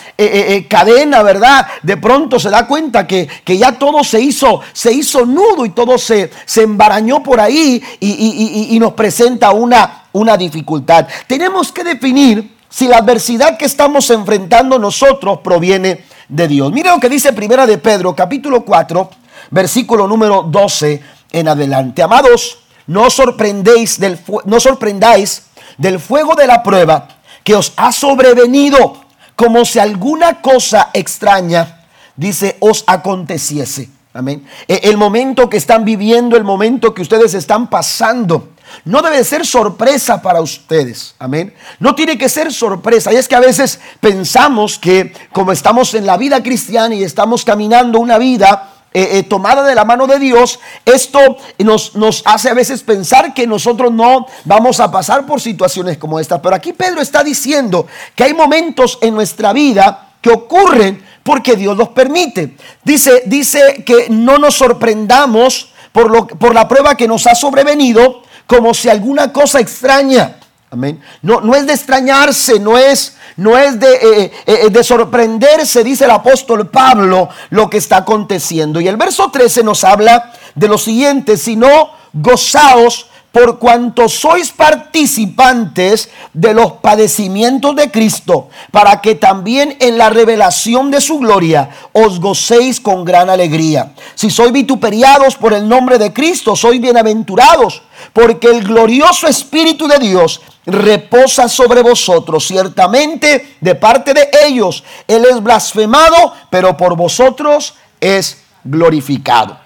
cadena, 0.69 1.23
¿verdad? 1.23 1.65
De 1.81 1.97
pronto 1.97 2.39
se 2.39 2.51
da 2.51 2.67
cuenta 2.67 3.07
que, 3.07 3.27
que, 3.43 3.57
ya 3.57 3.71
todo 3.71 4.03
se 4.03 4.21
hizo, 4.21 4.61
se 4.73 4.93
hizo 4.93 5.25
nudo 5.25 5.65
y 5.65 5.71
todo 5.71 5.97
se, 5.97 6.29
se 6.45 6.61
embarañó 6.61 7.23
por 7.23 7.39
ahí 7.39 7.81
y, 7.99 8.09
y, 8.09 8.75
y 8.75 8.79
nos 8.79 8.93
presenta 8.93 9.49
una, 9.49 10.03
una 10.11 10.37
dificultad. 10.37 11.07
Tenemos 11.25 11.71
que 11.71 11.83
definir 11.83 12.53
si 12.73 12.87
la 12.87 12.97
adversidad 12.97 13.55
que 13.55 13.65
estamos 13.65 14.09
enfrentando 14.09 14.79
nosotros 14.79 15.41
proviene 15.43 16.05
de 16.27 16.47
Dios. 16.47 16.71
Mire 16.71 16.89
lo 16.89 16.99
que 16.99 17.07
dice 17.07 17.31
Primera 17.31 17.67
de 17.67 17.77
Pedro, 17.77 18.15
capítulo 18.15 18.65
4, 18.65 19.11
versículo 19.51 20.07
número 20.07 20.41
12 20.41 20.99
en 21.33 21.47
adelante. 21.47 22.01
Amados, 22.01 22.63
no 22.87 23.11
sorprendéis 23.11 23.99
del 23.99 24.17
no 24.45 24.59
sorprendáis 24.59 25.43
del 25.77 25.99
fuego 25.99 26.33
de 26.33 26.47
la 26.47 26.63
prueba 26.63 27.09
que 27.43 27.53
os 27.53 27.73
ha 27.75 27.91
sobrevenido, 27.91 29.03
como 29.35 29.65
si 29.65 29.77
alguna 29.77 30.41
cosa 30.41 30.89
extraña, 30.93 31.85
dice, 32.15 32.57
os 32.59 32.85
aconteciese. 32.87 33.89
Amén. 34.15 34.47
E, 34.67 34.81
el 34.85 34.97
momento 34.97 35.47
que 35.47 35.57
están 35.57 35.85
viviendo, 35.85 36.37
el 36.37 36.43
momento 36.43 36.95
que 36.95 37.03
ustedes 37.03 37.35
están 37.35 37.69
pasando, 37.69 38.49
no 38.85 39.01
debe 39.01 39.23
ser 39.23 39.45
sorpresa 39.45 40.21
para 40.21 40.41
ustedes. 40.41 41.15
Amén. 41.19 41.53
No 41.79 41.95
tiene 41.95 42.17
que 42.17 42.29
ser 42.29 42.51
sorpresa. 42.53 43.13
Y 43.13 43.17
es 43.17 43.27
que 43.27 43.35
a 43.35 43.39
veces 43.39 43.79
pensamos 43.99 44.77
que 44.77 45.13
como 45.31 45.51
estamos 45.51 45.93
en 45.93 46.05
la 46.05 46.17
vida 46.17 46.41
cristiana 46.43 46.95
y 46.95 47.03
estamos 47.03 47.45
caminando 47.45 47.99
una 47.99 48.17
vida 48.17 48.73
eh, 48.93 49.19
eh, 49.19 49.23
tomada 49.23 49.63
de 49.63 49.73
la 49.73 49.85
mano 49.85 50.05
de 50.05 50.19
Dios, 50.19 50.59
esto 50.85 51.19
nos, 51.57 51.95
nos 51.95 52.21
hace 52.25 52.49
a 52.49 52.53
veces 52.53 52.83
pensar 52.83 53.33
que 53.33 53.47
nosotros 53.47 53.91
no 53.91 54.27
vamos 54.45 54.79
a 54.79 54.91
pasar 54.91 55.25
por 55.25 55.41
situaciones 55.41 55.97
como 55.97 56.19
esta. 56.19 56.41
Pero 56.41 56.55
aquí 56.55 56.73
Pedro 56.73 57.01
está 57.01 57.23
diciendo 57.23 57.87
que 58.15 58.23
hay 58.23 58.33
momentos 58.33 58.99
en 59.01 59.15
nuestra 59.15 59.51
vida 59.51 60.09
que 60.21 60.29
ocurren 60.29 61.03
porque 61.23 61.55
Dios 61.55 61.75
los 61.75 61.89
permite. 61.89 62.55
Dice, 62.83 63.23
dice 63.25 63.83
que 63.85 64.07
no 64.09 64.37
nos 64.37 64.55
sorprendamos 64.55 65.73
por, 65.91 66.11
lo, 66.11 66.27
por 66.27 66.53
la 66.53 66.67
prueba 66.67 66.95
que 66.95 67.07
nos 67.07 67.25
ha 67.27 67.35
sobrevenido, 67.35 68.21
como 68.47 68.73
si 68.73 68.89
alguna 68.89 69.31
cosa 69.31 69.59
extraña. 69.59 70.37
Amén. 70.69 71.01
No, 71.21 71.39
no 71.39 71.53
es 71.55 71.67
de 71.67 71.73
extrañarse, 71.73 72.59
no 72.59 72.77
es, 72.79 73.15
no 73.37 73.55
es 73.57 73.79
de, 73.79 73.93
eh, 73.93 74.23
eh, 74.23 74.31
eh, 74.45 74.69
de 74.71 74.83
sorprenderse, 74.83 75.83
dice 75.83 76.05
el 76.05 76.11
apóstol 76.11 76.67
Pablo, 76.69 77.29
lo 77.51 77.69
que 77.69 77.77
está 77.77 77.97
aconteciendo. 77.97 78.81
Y 78.81 78.87
el 78.87 78.97
verso 78.97 79.29
13 79.29 79.63
nos 79.63 79.83
habla 79.83 80.33
de 80.55 80.67
lo 80.67 80.79
siguiente, 80.79 81.37
sino 81.37 81.91
gozaos 82.11 83.07
por 83.33 83.57
cuanto 83.57 84.07
sois 84.07 84.51
participantes 84.51 86.07
de 86.33 86.53
los 86.53 86.73
padecimientos 86.73 87.75
de 87.75 87.89
Cristo, 87.89 88.49
para 88.69 89.01
que 89.01 89.15
también 89.15 89.75
en 89.79 89.97
la 89.97 90.11
revelación 90.11 90.91
de 90.91 91.01
su 91.01 91.17
gloria 91.17 91.67
os 91.93 92.19
gocéis 92.19 92.79
con 92.79 93.03
gran 93.03 93.31
alegría. 93.31 93.93
Si 94.13 94.29
sois 94.29 94.53
vituperiados 94.53 95.35
por 95.35 95.51
el 95.51 95.67
nombre 95.67 95.97
de 95.97 96.13
Cristo, 96.13 96.55
sois 96.55 96.79
bienaventurados, 96.79 97.81
porque 98.13 98.49
el 98.49 98.63
glorioso 98.63 99.25
Espíritu 99.27 99.87
de 99.87 99.97
Dios 99.97 100.39
reposa 100.67 101.49
sobre 101.49 101.81
vosotros. 101.81 102.45
Ciertamente, 102.45 103.57
de 103.59 103.73
parte 103.73 104.13
de 104.13 104.29
ellos, 104.45 104.83
Él 105.07 105.25
es 105.25 105.41
blasfemado, 105.41 106.35
pero 106.51 106.77
por 106.77 106.95
vosotros 106.95 107.73
es 107.99 108.43
glorificado. 108.63 109.57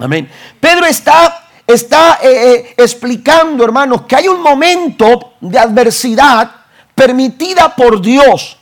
Amén. 0.00 0.28
Pedro 0.60 0.84
está 0.86 1.47
está 1.68 2.18
eh, 2.22 2.28
eh, 2.30 2.74
explicando, 2.78 3.62
hermanos, 3.62 4.02
que 4.08 4.16
hay 4.16 4.26
un 4.26 4.42
momento 4.42 5.34
de 5.40 5.58
adversidad 5.58 6.50
permitida 6.94 7.76
por 7.76 8.00
Dios. 8.00 8.56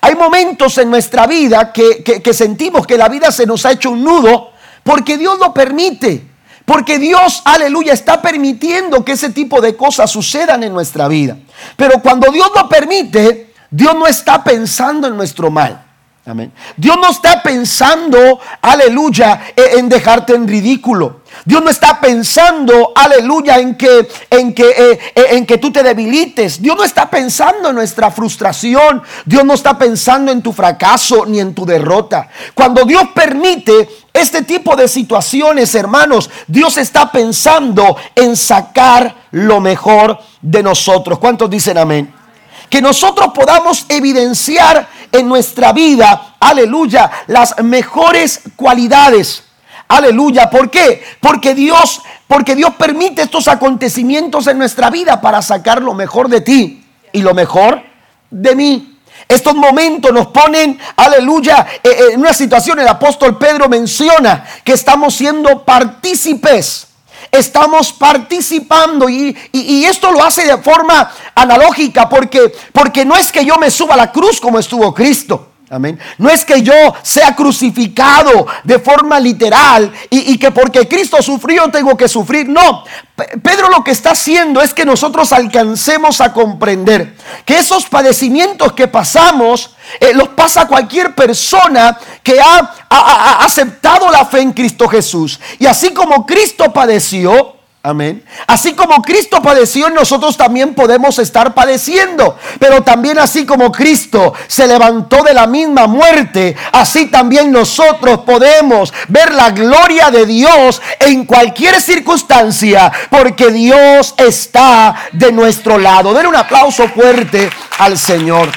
Hay 0.00 0.16
momentos 0.16 0.76
en 0.78 0.90
nuestra 0.90 1.26
vida 1.26 1.72
que, 1.72 2.02
que 2.02 2.34
sentimos 2.34 2.86
que 2.86 2.98
la 2.98 3.08
vida 3.08 3.30
se 3.30 3.46
nos 3.46 3.64
ha 3.64 3.72
hecho 3.72 3.90
un 3.90 4.04
nudo 4.04 4.50
porque 4.82 5.16
Dios 5.16 5.38
lo 5.38 5.54
permite. 5.54 6.26
Porque 6.64 6.98
Dios, 6.98 7.42
aleluya, 7.46 7.94
está 7.94 8.20
permitiendo 8.20 9.02
que 9.04 9.12
ese 9.12 9.30
tipo 9.30 9.60
de 9.60 9.74
cosas 9.74 10.10
sucedan 10.10 10.62
en 10.62 10.74
nuestra 10.74 11.08
vida. 11.08 11.38
Pero 11.76 12.02
cuando 12.02 12.30
Dios 12.30 12.50
lo 12.54 12.68
permite, 12.68 13.54
Dios 13.70 13.94
no 13.94 14.06
está 14.06 14.44
pensando 14.44 15.08
en 15.08 15.16
nuestro 15.16 15.50
mal. 15.50 15.87
Dios 16.76 16.96
no 17.00 17.10
está 17.10 17.42
pensando, 17.42 18.40
aleluya, 18.60 19.52
e, 19.56 19.78
en 19.78 19.88
dejarte 19.88 20.34
en 20.34 20.46
ridículo. 20.46 21.22
Dios 21.44 21.62
no 21.62 21.70
está 21.70 22.00
pensando, 22.00 22.92
aleluya, 22.94 23.58
en 23.58 23.76
que, 23.76 24.08
en 24.30 24.54
que, 24.54 24.68
eh, 24.68 24.98
eh, 25.14 25.26
en 25.30 25.46
que 25.46 25.58
tú 25.58 25.70
te 25.70 25.82
debilites. 25.82 26.60
Dios 26.60 26.76
no 26.76 26.84
está 26.84 27.08
pensando 27.08 27.70
en 27.70 27.74
nuestra 27.74 28.10
frustración. 28.10 29.02
Dios 29.24 29.44
no 29.44 29.54
está 29.54 29.78
pensando 29.78 30.32
en 30.32 30.42
tu 30.42 30.52
fracaso 30.52 31.24
ni 31.26 31.40
en 31.40 31.54
tu 31.54 31.64
derrota. 31.64 32.28
Cuando 32.54 32.84
Dios 32.84 33.04
permite 33.14 33.88
este 34.12 34.42
tipo 34.42 34.74
de 34.74 34.88
situaciones, 34.88 35.74
hermanos, 35.74 36.28
Dios 36.46 36.76
está 36.76 37.12
pensando 37.12 37.96
en 38.14 38.36
sacar 38.36 39.14
lo 39.30 39.60
mejor 39.60 40.18
de 40.42 40.62
nosotros. 40.62 41.18
¿Cuántos 41.18 41.48
dicen 41.48 41.78
amén? 41.78 42.17
Que 42.70 42.82
nosotros 42.82 43.32
podamos 43.34 43.86
evidenciar 43.88 44.88
en 45.12 45.28
nuestra 45.28 45.72
vida, 45.72 46.36
aleluya, 46.38 47.10
las 47.26 47.62
mejores 47.62 48.40
cualidades. 48.56 49.44
Aleluya, 49.88 50.50
¿por 50.50 50.70
qué? 50.70 51.02
Porque 51.20 51.54
Dios, 51.54 52.02
porque 52.26 52.54
Dios 52.54 52.74
permite 52.74 53.22
estos 53.22 53.48
acontecimientos 53.48 54.46
en 54.46 54.58
nuestra 54.58 54.90
vida 54.90 55.20
para 55.20 55.40
sacar 55.40 55.82
lo 55.82 55.94
mejor 55.94 56.28
de 56.28 56.42
ti 56.42 56.84
y 57.12 57.22
lo 57.22 57.32
mejor 57.32 57.82
de 58.30 58.54
mí. 58.54 58.98
Estos 59.26 59.54
momentos 59.54 60.12
nos 60.12 60.28
ponen, 60.28 60.78
aleluya, 60.96 61.66
eh, 61.82 61.88
eh, 61.88 62.04
en 62.12 62.20
una 62.20 62.32
situación 62.32 62.78
el 62.80 62.88
apóstol 62.88 63.38
Pedro 63.38 63.68
menciona 63.68 64.44
que 64.62 64.72
estamos 64.72 65.14
siendo 65.14 65.64
partícipes 65.64 66.88
estamos 67.30 67.92
participando 67.92 69.08
y, 69.08 69.36
esto 69.84 70.12
lo 70.12 70.22
hace 70.22 70.44
de 70.44 70.58
forma 70.58 71.10
analógica 71.34 72.08
porque, 72.08 72.52
porque 72.72 73.04
no 73.04 73.16
es 73.16 73.32
que 73.32 73.44
yo 73.44 73.56
me 73.56 73.70
suba 73.70 73.94
a 73.94 73.96
la 73.96 74.12
cruz 74.12 74.40
como 74.40 74.58
estuvo 74.58 74.92
Cristo. 74.92 75.52
Amén. 75.70 75.98
No 76.16 76.30
es 76.30 76.46
que 76.46 76.62
yo 76.62 76.72
sea 77.02 77.36
crucificado 77.36 78.46
de 78.64 78.78
forma 78.78 79.20
literal 79.20 79.92
y, 80.08 80.38
que 80.38 80.50
porque 80.50 80.88
Cristo 80.88 81.20
sufrió 81.20 81.70
tengo 81.70 81.94
que 81.94 82.08
sufrir. 82.08 82.48
No, 82.48 82.84
Pedro 83.42 83.68
lo 83.68 83.84
que 83.84 83.90
está 83.90 84.12
haciendo 84.12 84.62
es 84.62 84.72
que 84.72 84.86
nosotros 84.86 85.30
alcancemos 85.30 86.22
a 86.22 86.32
comprender 86.32 87.14
que 87.44 87.58
esos 87.58 87.84
padecimientos 87.84 88.72
que 88.72 88.88
pasamos 88.88 89.74
eh, 90.00 90.14
los 90.14 90.30
pasa 90.30 90.66
cualquier 90.66 91.14
persona 91.14 91.98
que 92.22 92.40
ha 92.40 93.44
aceptado 93.44 94.10
la 94.10 94.24
fe 94.24 94.40
en 94.40 94.52
Cristo 94.52 94.88
Jesús. 94.88 95.38
Y 95.58 95.66
así 95.66 95.92
como 95.92 96.24
Cristo 96.24 96.72
padeció, 96.72 97.57
Amén. 97.80 98.24
Así 98.48 98.74
como 98.74 99.00
Cristo 99.02 99.40
padeció, 99.40 99.88
nosotros 99.88 100.36
también 100.36 100.74
podemos 100.74 101.18
estar 101.20 101.54
padeciendo. 101.54 102.36
Pero 102.58 102.82
también 102.82 103.18
así 103.18 103.46
como 103.46 103.70
Cristo 103.70 104.34
se 104.48 104.66
levantó 104.66 105.22
de 105.22 105.32
la 105.32 105.46
misma 105.46 105.86
muerte, 105.86 106.56
así 106.72 107.06
también 107.06 107.52
nosotros 107.52 108.20
podemos 108.26 108.92
ver 109.06 109.32
la 109.32 109.50
gloria 109.52 110.10
de 110.10 110.26
Dios 110.26 110.82
en 110.98 111.24
cualquier 111.24 111.80
circunstancia, 111.80 112.92
porque 113.10 113.50
Dios 113.50 114.14
está 114.16 114.94
de 115.12 115.30
nuestro 115.30 115.78
lado. 115.78 116.12
Den 116.12 116.26
un 116.26 116.36
aplauso 116.36 116.88
fuerte 116.88 117.48
al 117.78 117.96
Señor. 117.96 118.50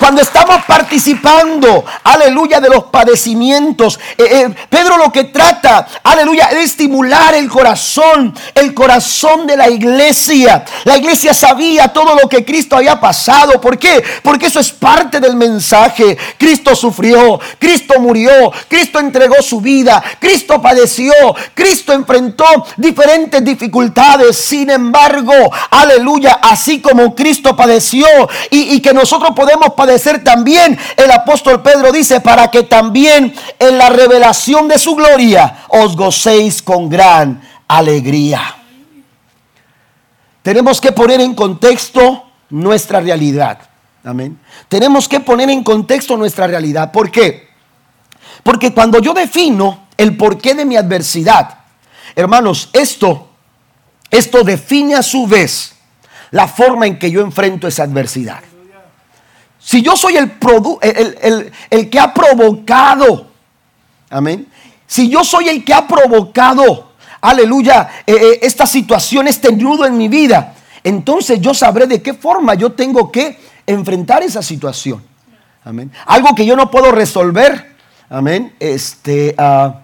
Cuando 0.00 0.22
estamos 0.22 0.64
participando, 0.64 1.84
aleluya, 2.04 2.58
de 2.58 2.70
los 2.70 2.84
padecimientos, 2.84 4.00
eh, 4.16 4.24
eh, 4.30 4.54
Pedro 4.70 4.96
lo 4.96 5.12
que 5.12 5.24
trata, 5.24 5.86
aleluya, 6.02 6.46
es 6.52 6.70
estimular 6.70 7.34
el 7.34 7.50
corazón, 7.50 8.34
el 8.54 8.72
corazón 8.72 9.46
de 9.46 9.58
la 9.58 9.68
iglesia. 9.68 10.64
La 10.84 10.96
iglesia 10.96 11.34
sabía 11.34 11.88
todo 11.88 12.14
lo 12.14 12.30
que 12.30 12.46
Cristo 12.46 12.76
había 12.76 12.98
pasado. 12.98 13.60
¿Por 13.60 13.78
qué? 13.78 14.02
Porque 14.22 14.46
eso 14.46 14.58
es 14.58 14.72
parte 14.72 15.20
del 15.20 15.36
mensaje. 15.36 16.16
Cristo 16.38 16.74
sufrió, 16.74 17.38
Cristo 17.58 18.00
murió, 18.00 18.32
Cristo 18.68 19.00
entregó 19.00 19.42
su 19.42 19.60
vida, 19.60 20.02
Cristo 20.18 20.62
padeció, 20.62 21.12
Cristo 21.52 21.92
enfrentó 21.92 22.46
diferentes 22.78 23.44
dificultades. 23.44 24.34
Sin 24.38 24.70
embargo, 24.70 25.34
aleluya, 25.68 26.38
así 26.40 26.80
como 26.80 27.14
Cristo 27.14 27.54
padeció 27.54 28.06
y, 28.48 28.76
y 28.76 28.80
que 28.80 28.94
nosotros 28.94 29.32
podemos 29.36 29.74
padecer 29.74 29.89
ser 29.98 30.22
también, 30.24 30.78
el 30.96 31.10
apóstol 31.10 31.62
Pedro 31.62 31.92
dice, 31.92 32.20
para 32.20 32.50
que 32.50 32.62
también 32.62 33.34
en 33.58 33.78
la 33.78 33.88
revelación 33.88 34.68
de 34.68 34.78
su 34.78 34.94
gloria 34.94 35.64
os 35.68 35.96
gocéis 35.96 36.62
con 36.62 36.88
gran 36.88 37.40
alegría. 37.68 38.56
Tenemos 40.42 40.80
que 40.80 40.92
poner 40.92 41.20
en 41.20 41.34
contexto 41.34 42.24
nuestra 42.50 43.00
realidad. 43.00 43.58
Amén. 44.04 44.38
Tenemos 44.68 45.08
que 45.08 45.20
poner 45.20 45.50
en 45.50 45.62
contexto 45.62 46.16
nuestra 46.16 46.46
realidad. 46.46 46.90
¿Por 46.90 47.10
qué? 47.10 47.48
Porque 48.42 48.72
cuando 48.72 48.98
yo 49.00 49.12
defino 49.12 49.88
el 49.96 50.16
porqué 50.16 50.54
de 50.54 50.64
mi 50.64 50.76
adversidad, 50.76 51.58
hermanos, 52.16 52.70
esto, 52.72 53.28
esto 54.10 54.42
define 54.42 54.94
a 54.94 55.02
su 55.02 55.26
vez 55.26 55.74
la 56.30 56.48
forma 56.48 56.86
en 56.86 56.98
que 56.98 57.10
yo 57.10 57.20
enfrento 57.20 57.68
esa 57.68 57.82
adversidad. 57.82 58.40
Si 59.60 59.82
yo 59.82 59.94
soy 59.94 60.16
el, 60.16 60.30
que 61.90 62.00
ha 62.00 62.14
provocado, 62.14 63.26
amén. 64.08 64.46
Si 64.86 65.08
yo 65.08 65.22
soy 65.22 65.48
el 65.48 65.64
que 65.64 65.74
ha 65.74 65.86
provocado, 65.86 66.92
aleluya, 67.20 68.02
eh, 68.06 68.14
eh, 68.14 68.38
esta 68.42 68.66
situación, 68.66 69.28
este 69.28 69.52
nudo 69.52 69.84
en 69.84 69.96
mi 69.98 70.08
vida, 70.08 70.54
entonces 70.82 71.40
yo 71.40 71.52
sabré 71.52 71.86
de 71.86 72.00
qué 72.00 72.14
forma 72.14 72.54
yo 72.54 72.72
tengo 72.72 73.12
que 73.12 73.38
enfrentar 73.66 74.22
esa 74.22 74.42
situación. 74.42 75.04
Amén. 75.62 75.92
Algo 76.06 76.34
que 76.34 76.46
yo 76.46 76.56
no 76.56 76.70
puedo 76.70 76.90
resolver, 76.90 77.76
amén. 78.08 78.54
Este, 78.58 79.34
ah, 79.36 79.82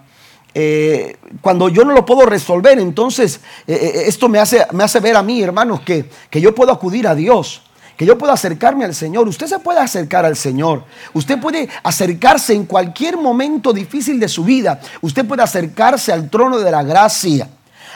eh, 0.55 1.17
cuando 1.39 1.69
yo 1.69 1.85
no 1.85 1.93
lo 1.93 2.03
puedo 2.03 2.25
resolver, 2.25 2.79
entonces 2.79 3.41
esto 3.67 4.27
me 4.27 4.39
hace, 4.39 4.65
me 4.71 4.83
hace 4.83 4.99
ver 4.99 5.15
a 5.15 5.21
mí, 5.21 5.39
hermanos, 5.39 5.81
que, 5.81 6.09
que 6.31 6.41
yo 6.41 6.55
puedo 6.55 6.71
acudir 6.71 7.07
a 7.07 7.13
Dios 7.13 7.61
que 7.97 8.05
yo 8.05 8.17
pueda 8.17 8.33
acercarme 8.33 8.85
al 8.85 8.93
Señor. 8.93 9.27
Usted 9.27 9.47
se 9.47 9.57
puede 9.57 9.79
acercar 9.79 10.23
al 10.23 10.35
Señor. 10.35 10.83
Usted 11.13 11.39
puede 11.39 11.67
acercarse 11.81 12.53
en 12.53 12.65
cualquier 12.65 13.17
momento 13.17 13.73
difícil 13.73 14.19
de 14.19 14.27
su 14.27 14.43
vida. 14.43 14.79
Usted 15.01 15.25
puede 15.25 15.41
acercarse 15.41 16.13
al 16.13 16.29
trono 16.29 16.59
de 16.59 16.69
la 16.71 16.83
gracia. 16.83 17.49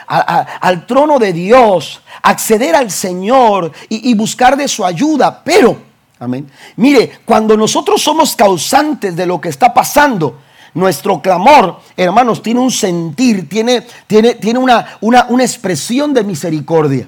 al 0.08 0.88
trono 0.88 1.20
de 1.20 1.32
Dios, 1.32 2.02
acceder 2.24 2.76
al 2.76 2.90
Señor 2.90 3.72
y, 3.88 4.10
y 4.10 4.14
buscar 4.16 4.58
de 4.58 4.68
su 4.68 4.84
ayuda. 4.84 5.42
Pero, 5.44 5.78
amén. 6.20 6.50
Mire, 6.78 7.20
cuando 7.24 7.56
nosotros 7.56 8.02
somos 8.02 8.36
causantes 8.36 9.16
de 9.16 9.26
lo 9.28 9.40
que 9.40 9.50
está 9.50 9.72
pasando, 9.72 10.40
nuestro 10.74 11.22
clamor, 11.22 11.80
hermanos, 11.96 12.42
tiene 12.42 12.60
un 12.60 12.72
sentir, 12.72 13.48
tiene, 13.48 13.86
tiene, 14.08 14.36
tiene 14.36 14.58
una, 14.58 14.98
una, 15.02 15.28
una 15.30 15.44
expresión 15.44 16.14
de 16.14 16.24
misericordia. 16.24 17.08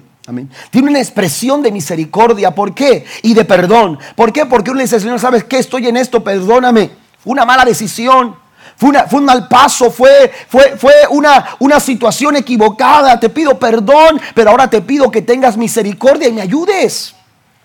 Tiene 0.71 0.89
una 0.89 0.99
expresión 0.99 1.61
de 1.61 1.71
misericordia. 1.71 2.55
¿Por 2.55 2.73
qué? 2.73 3.05
Y 3.23 3.33
de 3.33 3.43
perdón. 3.43 3.99
¿Por 4.15 4.31
qué? 4.31 4.45
Porque 4.45 4.71
uno 4.71 4.77
le 4.77 4.83
dice, 4.83 4.99
Señor, 4.99 5.19
¿sabes 5.19 5.43
qué? 5.43 5.57
Estoy 5.57 5.87
en 5.87 5.97
esto, 5.97 6.23
perdóname. 6.23 6.91
Fue 7.19 7.33
una 7.33 7.45
mala 7.45 7.65
decisión. 7.65 8.35
Fue, 8.75 8.91
fue 9.09 9.19
un 9.19 9.25
mal 9.25 9.47
paso, 9.47 9.91
fue, 9.91 10.31
fue, 10.47 10.77
fue 10.77 10.93
una, 11.09 11.57
una 11.59 11.79
situación 11.79 12.37
equivocada. 12.37 13.19
Te 13.19 13.29
pido 13.29 13.59
perdón, 13.59 14.19
pero 14.33 14.51
ahora 14.51 14.69
te 14.69 14.81
pido 14.81 15.11
que 15.11 15.21
tengas 15.21 15.57
misericordia 15.57 16.27
y 16.27 16.33
me 16.33 16.41
ayudes. 16.41 17.13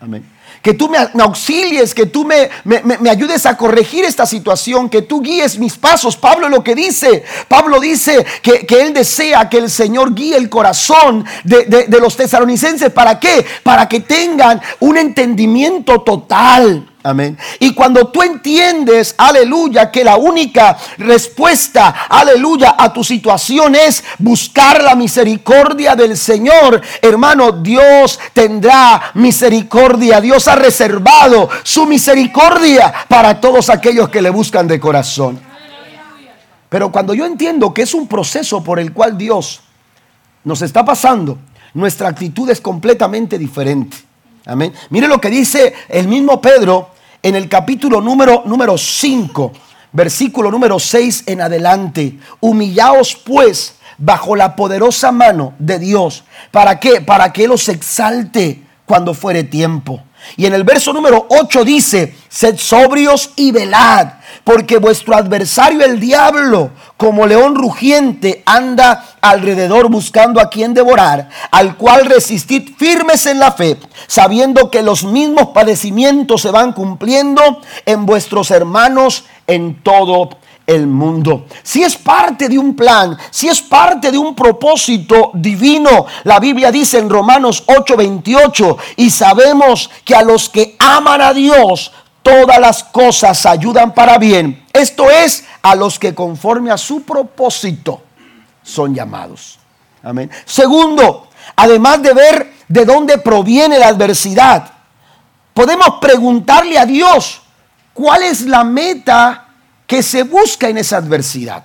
Amén 0.01 0.38
que 0.69 0.75
tú 0.75 0.91
me, 0.91 0.99
auxilies, 1.23 1.95
que 1.95 2.05
tú 2.05 2.27
me, 2.27 2.51
me, 2.63 3.09
ayudes 3.09 3.47
a 3.47 3.57
corregir 3.57 4.05
esta 4.05 4.27
situación, 4.27 4.91
que 4.91 5.01
tú 5.01 5.23
guíes 5.23 5.59
mis 5.59 5.79
pasos. 5.79 6.15
Pablo 6.15 6.51
lo 6.51 6.63
que 6.63 6.75
dice, 6.75 7.25
Pablo 7.49 7.81
dice 7.81 8.27
que, 8.43 8.67
él 8.69 8.93
desea 8.93 9.49
que 9.49 9.57
el 9.57 9.71
Señor 9.71 10.15
guíe 10.15 10.37
el 10.37 10.51
corazón 10.51 11.25
de, 11.43 11.87
de 11.89 12.01
los 12.01 12.19
tesalonicenses. 12.19 12.93
¿Para 12.93 13.19
qué? 13.19 13.47
Para 13.63 13.89
que 13.89 14.01
tengan 14.01 14.61
un 14.81 14.99
entendimiento 14.99 16.03
total 16.03 16.87
Amén. 17.09 17.39
Y 17.59 17.73
cuando 17.73 18.09
tú 18.09 18.21
entiendes, 18.21 19.15
aleluya, 19.17 19.91
que 19.91 20.05
la 20.05 20.19
única 20.19 20.77
respuesta, 20.99 22.05
aleluya, 22.07 22.75
a 22.79 22.93
tu 22.93 23.03
situación 23.03 23.75
es 23.77 24.05
buscar 24.19 24.83
la 24.83 24.95
misericordia 24.95 25.97
del 25.97 26.19
Señor, 26.19 26.83
hermano, 27.01 27.53
Dios 27.53 28.21
tendrá 28.35 29.13
misericordia. 29.15 30.21
Dios 30.21 30.49
ha 30.49 30.57
reservado 30.57 31.49
su 31.63 31.87
misericordia 31.87 32.93
para 33.09 33.41
todos 33.41 33.71
aquellos 33.71 34.11
que 34.11 34.21
le 34.21 34.29
buscan 34.29 34.69
de 34.69 34.79
corazón. 34.79 35.41
Pero 36.69 36.93
cuando 36.93 37.15
yo 37.15 37.25
entiendo 37.25 37.73
que 37.73 37.81
es 37.81 37.95
un 37.95 38.07
proceso 38.07 38.63
por 38.63 38.79
el 38.79 38.93
cual 38.93 39.17
Dios 39.17 39.63
nos 40.45 40.61
está 40.61 40.85
pasando, 40.85 41.39
nuestra 41.73 42.09
actitud 42.09 42.51
es 42.51 42.61
completamente 42.61 43.39
diferente. 43.39 43.97
Amén. 44.45 44.75
Mire 44.91 45.09
lo 45.09 45.19
que 45.19 45.31
dice 45.31 45.73
el 45.89 46.07
mismo 46.07 46.39
Pedro 46.43 46.98
en 47.23 47.35
el 47.35 47.49
capítulo 47.49 48.01
número, 48.01 48.43
número 48.47 48.79
5, 48.79 49.53
versículo 49.93 50.51
número 50.51 50.79
6 50.79 51.25
en 51.27 51.41
adelante. 51.41 52.19
Humillaos 52.41 53.17
pues 53.17 53.75
bajo 53.99 54.37
la 54.37 54.55
poderosa 54.57 55.13
mano 55.13 55.55
de 55.59 55.79
Dios. 55.79 56.25
¿Para 56.51 56.79
qué? 56.79 57.01
Para 57.01 57.33
que 57.33 57.45
Él 57.45 57.51
os 57.51 57.69
exalte 57.69 58.63
cuando 58.87 59.15
fuere 59.15 59.45
tiempo. 59.45 60.03
Y 60.37 60.47
en 60.47 60.55
el 60.55 60.65
verso 60.65 60.93
número 60.93 61.27
8 61.29 61.65
dice, 61.65 62.15
sed 62.29 62.57
sobrios 62.59 63.31
y 63.37 63.51
velad, 63.51 64.09
porque 64.45 64.79
vuestro 64.79 65.17
adversario 65.17 65.85
el 65.85 66.01
diablo, 66.01 66.71
como 66.97 67.27
león 67.27 67.55
rugiente, 67.55 68.43
anda 68.47 69.17
alrededor 69.21 69.89
buscando 69.89 70.41
a 70.41 70.51
quien 70.51 70.75
devorar, 70.75 71.29
al 71.51 71.77
cual 71.77 72.07
resistid 72.07 72.71
firmes 72.77 73.27
en 73.27 73.39
la 73.39 73.53
fe, 73.53 73.79
sabiendo 74.07 74.71
que 74.71 74.83
los 74.83 75.05
mismos 75.05 75.49
padecimientos 75.49 76.43
se 76.43 76.51
van 76.51 76.73
cumpliendo 76.73 77.61
en 77.87 78.07
vuestros 78.07 78.51
hermanos 78.51 79.25
en 79.47 79.83
todo 79.83 80.31
el 80.69 80.87
mundo. 80.87 81.47
Si 81.63 81.83
es 81.83 81.97
parte 81.97 82.47
de 82.47 82.59
un 82.59 82.77
plan, 82.77 83.17
si 83.31 83.49
es 83.49 83.63
parte 83.63 84.13
de 84.13 84.19
un 84.19 84.35
propósito 84.35 85.31
divino, 85.33 86.07
la 86.25 86.39
Biblia 86.39 86.71
dice 86.71 86.99
en 86.99 87.09
Romanos 87.09 87.65
8:28, 87.67 88.77
y 88.97 89.09
sabemos 89.09 89.91
que 90.05 90.15
a 90.15 90.23
los 90.23 90.51
que 90.51 90.77
aman 90.79 91.23
a 91.23 91.33
Dios, 91.33 91.91
todas 92.23 92.61
las 92.61 92.85
cosas 92.85 93.47
ayudan 93.47 93.95
para 93.95 94.19
bien. 94.19 94.67
Esto 94.71 95.11
es 95.11 95.47
a 95.63 95.75
los 95.75 95.99
que 95.99 96.15
conforme 96.15 96.71
a 96.71 96.77
su 96.77 97.03
propósito 97.03 98.03
son 98.63 98.95
llamados. 98.95 99.59
Amén. 100.03 100.31
Segundo, 100.45 101.29
además 101.57 102.03
de 102.03 102.13
ver 102.13 102.53
de 102.69 102.85
dónde 102.85 103.17
proviene 103.17 103.79
la 103.79 103.89
adversidad, 103.89 104.71
podemos 105.55 105.95
preguntarle 105.99 106.79
a 106.79 106.85
Dios 106.85 107.41
cuál 107.95 108.23
es 108.23 108.43
la 108.43 108.65
meta 108.65 109.48
que 109.89 110.05
se 110.05 110.23
busca 110.23 110.69
en 110.69 110.79
esa 110.79 110.99
adversidad. 110.99 111.65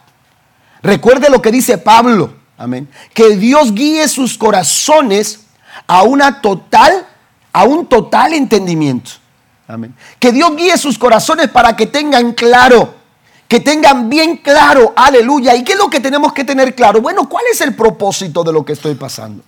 Recuerde 0.81 1.29
lo 1.29 1.41
que 1.41 1.51
dice 1.51 1.77
Pablo, 1.77 2.33
amén, 2.57 2.89
que 3.13 3.35
Dios 3.35 3.75
guíe 3.75 4.07
sus 4.07 4.37
corazones 4.37 5.41
a 5.85 6.01
una 6.03 6.41
total 6.41 7.05
a 7.51 7.65
un 7.65 7.85
total 7.85 8.33
entendimiento. 8.33 9.11
Amén. 9.67 9.93
Que 10.17 10.31
Dios 10.31 10.55
guíe 10.55 10.75
sus 10.77 10.97
corazones 10.97 11.49
para 11.49 11.75
que 11.75 11.85
tengan 11.85 12.33
claro, 12.33 12.95
que 13.47 13.59
tengan 13.59 14.09
bien 14.09 14.37
claro, 14.37 14.91
aleluya. 14.95 15.55
¿Y 15.55 15.63
qué 15.63 15.73
es 15.73 15.77
lo 15.77 15.89
que 15.89 15.99
tenemos 15.99 16.33
que 16.33 16.43
tener 16.43 16.73
claro? 16.73 16.99
Bueno, 17.01 17.29
¿cuál 17.29 17.45
es 17.51 17.61
el 17.61 17.75
propósito 17.75 18.43
de 18.43 18.51
lo 18.51 18.65
que 18.65 18.73
estoy 18.73 18.95
pasando? 18.95 19.43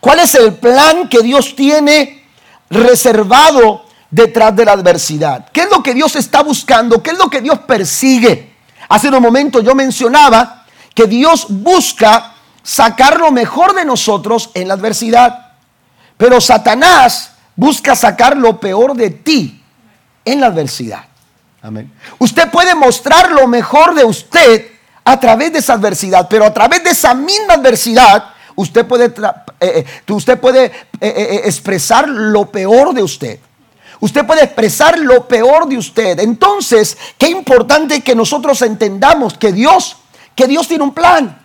¿Cuál 0.00 0.20
es 0.20 0.34
el 0.34 0.54
plan 0.56 1.08
que 1.08 1.20
Dios 1.22 1.56
tiene 1.56 2.24
reservado 2.68 3.87
detrás 4.10 4.54
de 4.54 4.64
la 4.64 4.72
adversidad? 4.72 5.48
¿Qué 5.52 5.62
es 5.62 5.70
lo 5.70 5.82
que 5.82 5.94
Dios 5.94 6.16
está 6.16 6.42
buscando? 6.42 7.02
¿Qué 7.02 7.10
es 7.10 7.18
lo 7.18 7.28
que 7.28 7.40
Dios 7.40 7.58
persigue? 7.60 8.54
Hace 8.88 9.08
un 9.08 9.22
momento 9.22 9.60
yo 9.60 9.74
mencionaba 9.74 10.64
que 10.94 11.06
Dios 11.06 11.46
busca 11.48 12.34
sacar 12.62 13.18
lo 13.18 13.30
mejor 13.30 13.74
de 13.74 13.84
nosotros 13.84 14.50
en 14.54 14.68
la 14.68 14.74
adversidad. 14.74 15.52
Pero 16.16 16.40
Satanás 16.40 17.32
busca 17.54 17.94
sacar 17.94 18.36
lo 18.36 18.58
peor 18.58 18.94
de 18.94 19.10
ti 19.10 19.62
en 20.24 20.40
la 20.40 20.48
adversidad. 20.48 21.04
Amén. 21.62 21.92
Usted 22.18 22.50
puede 22.50 22.74
mostrar 22.74 23.30
lo 23.32 23.46
mejor 23.46 23.94
de 23.94 24.04
usted 24.04 24.66
a 25.04 25.18
través 25.18 25.52
de 25.52 25.58
esa 25.60 25.74
adversidad, 25.74 26.28
pero 26.28 26.44
a 26.44 26.52
través 26.52 26.84
de 26.84 26.90
esa 26.90 27.14
misma 27.14 27.54
adversidad, 27.54 28.26
usted 28.54 28.86
puede, 28.86 29.06
eh, 29.06 29.12
eh, 29.60 30.12
usted 30.12 30.38
puede 30.38 30.70
eh, 31.00 31.40
expresar 31.44 32.08
lo 32.08 32.50
peor 32.50 32.92
de 32.92 33.02
usted. 33.02 33.38
Usted 34.00 34.26
puede 34.26 34.44
expresar 34.44 34.98
lo 34.98 35.26
peor 35.26 35.68
de 35.68 35.76
usted. 35.76 36.20
Entonces, 36.20 36.96
qué 37.16 37.28
importante 37.28 38.02
que 38.02 38.14
nosotros 38.14 38.62
entendamos 38.62 39.36
que 39.36 39.52
Dios, 39.52 39.96
que 40.34 40.46
Dios 40.46 40.68
tiene 40.68 40.84
un 40.84 40.94
plan, 40.94 41.40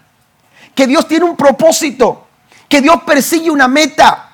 que 0.76 0.86
Dios 0.86 1.08
tiene 1.08 1.26
un 1.26 1.36
propósito, 1.36 2.28
que 2.70 2.82
Dios 2.82 2.98
persigue 3.06 3.50
una 3.50 3.68
meta. 3.68 4.33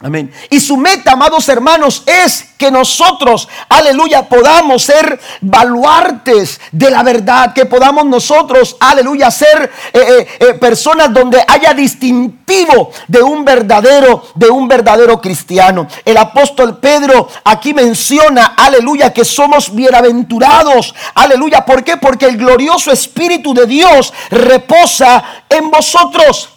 Amén. 0.00 0.32
Y 0.48 0.60
su 0.60 0.76
meta, 0.76 1.12
amados 1.12 1.48
hermanos, 1.48 2.04
es 2.06 2.50
que 2.56 2.70
nosotros, 2.70 3.48
aleluya, 3.68 4.28
podamos 4.28 4.84
ser 4.84 5.18
baluartes 5.40 6.60
de 6.70 6.88
la 6.88 7.02
verdad, 7.02 7.52
que 7.52 7.66
podamos 7.66 8.04
nosotros, 8.04 8.76
aleluya, 8.78 9.28
ser 9.32 9.72
eh, 9.92 9.98
eh, 9.98 10.28
eh, 10.38 10.54
personas 10.54 11.12
donde 11.12 11.44
haya 11.48 11.74
distintivo 11.74 12.92
de 13.08 13.22
un 13.22 13.44
verdadero, 13.44 14.24
de 14.36 14.48
un 14.48 14.68
verdadero 14.68 15.20
cristiano. 15.20 15.88
El 16.04 16.16
apóstol 16.16 16.78
Pedro 16.78 17.28
aquí 17.42 17.74
menciona, 17.74 18.54
aleluya, 18.56 19.12
que 19.12 19.24
somos 19.24 19.74
bienaventurados, 19.74 20.94
aleluya, 21.16 21.64
¿por 21.64 21.82
qué? 21.82 21.96
Porque 21.96 22.26
el 22.26 22.36
glorioso 22.36 22.92
Espíritu 22.92 23.52
de 23.52 23.66
Dios 23.66 24.12
reposa 24.30 25.24
en 25.48 25.72
vosotros. 25.72 26.50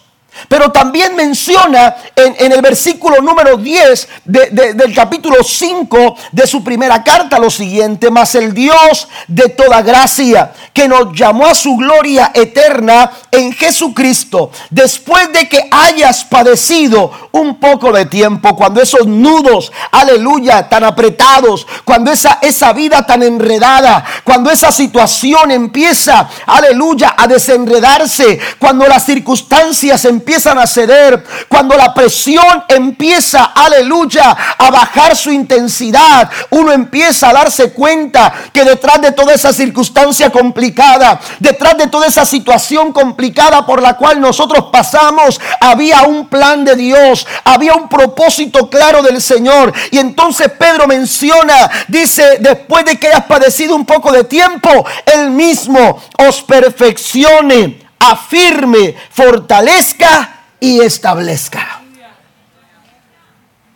Pero 0.48 0.72
también 0.72 1.14
menciona 1.14 1.94
en, 2.16 2.52
el 2.52 2.62
versículo 2.62 3.20
número 3.20 3.56
10 3.56 4.08
del 4.24 4.94
capítulo 4.94 5.42
5 5.42 6.16
de 6.32 6.46
su 6.46 6.64
primera 6.64 7.02
carta 7.04 7.38
lo 7.38 7.50
siguiente, 7.50 8.10
mas 8.10 8.34
el 8.34 8.52
Dios 8.54 9.08
de 9.28 9.48
toda 9.50 9.82
gracia, 9.82 10.52
que 10.72 10.88
nos 10.88 11.12
llamó 11.14 11.46
a 11.46 11.54
su 11.54 11.76
gloria 11.76 12.32
eterna 12.34 13.10
en 13.30 13.52
Jesucristo, 13.52 14.50
después 14.70 15.32
de 15.32 15.48
que 15.48 15.68
hayas 15.70 16.24
padecido 16.24 17.10
un 17.32 17.56
poco 17.56 17.92
de 17.92 18.06
tiempo, 18.06 18.56
cuando 18.56 18.80
esos 18.80 19.06
nudos, 19.06 19.70
aleluya, 19.90 20.68
tan 20.68 20.84
apretados, 20.84 21.66
cuando 21.84 22.10
esa, 22.10 22.38
esa 22.42 22.72
vida 22.72 23.06
tan 23.06 23.22
enredada, 23.22 24.04
cuando 24.24 24.50
esa 24.50 24.72
situación 24.72 25.50
empieza, 25.50 26.28
aleluya, 26.46 27.14
a 27.16 27.26
desenredarse, 27.26 28.38
cuando 28.58 28.86
las 28.86 29.04
circunstancias 29.04 30.04
empiezan 30.04 30.21
empiezan 30.22 30.56
a 30.58 30.68
ceder, 30.68 31.24
cuando 31.48 31.76
la 31.76 31.92
presión 31.92 32.64
empieza, 32.68 33.46
aleluya, 33.46 34.36
a 34.56 34.70
bajar 34.70 35.16
su 35.16 35.32
intensidad, 35.32 36.30
uno 36.50 36.70
empieza 36.70 37.30
a 37.30 37.32
darse 37.32 37.72
cuenta 37.72 38.32
que 38.52 38.64
detrás 38.64 39.00
de 39.00 39.10
toda 39.10 39.34
esa 39.34 39.52
circunstancia 39.52 40.30
complicada, 40.30 41.20
detrás 41.40 41.76
de 41.76 41.88
toda 41.88 42.06
esa 42.06 42.24
situación 42.24 42.92
complicada 42.92 43.66
por 43.66 43.82
la 43.82 43.96
cual 43.96 44.20
nosotros 44.20 44.66
pasamos, 44.72 45.40
había 45.60 46.02
un 46.02 46.28
plan 46.28 46.64
de 46.64 46.76
Dios, 46.76 47.26
había 47.44 47.74
un 47.74 47.88
propósito 47.88 48.70
claro 48.70 49.02
del 49.02 49.20
Señor. 49.20 49.72
Y 49.90 49.98
entonces 49.98 50.52
Pedro 50.56 50.86
menciona, 50.86 51.68
dice, 51.88 52.38
después 52.38 52.84
de 52.84 52.96
que 52.96 53.08
hayas 53.08 53.24
padecido 53.24 53.74
un 53.74 53.84
poco 53.84 54.12
de 54.12 54.22
tiempo, 54.22 54.86
él 55.06 55.30
mismo 55.30 56.00
os 56.16 56.42
perfeccione 56.42 57.81
afirme, 58.10 58.94
fortalezca 59.10 60.40
y 60.58 60.80
establezca. 60.80 61.82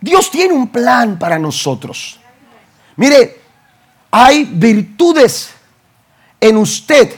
Dios 0.01 0.31
tiene 0.31 0.55
un 0.55 0.69
plan 0.69 1.19
para 1.19 1.39
nosotros. 1.39 2.19
Mire, 2.97 3.41
hay 4.11 4.45
virtudes 4.45 5.51
en 6.41 6.57
usted 6.57 7.15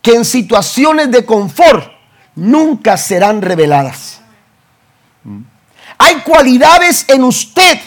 que 0.00 0.14
en 0.14 0.24
situaciones 0.24 1.10
de 1.10 1.24
confort 1.24 1.92
nunca 2.34 2.96
serán 2.96 3.42
reveladas. 3.42 4.20
Hay 5.98 6.20
cualidades 6.20 7.04
en 7.08 7.24
usted 7.24 7.80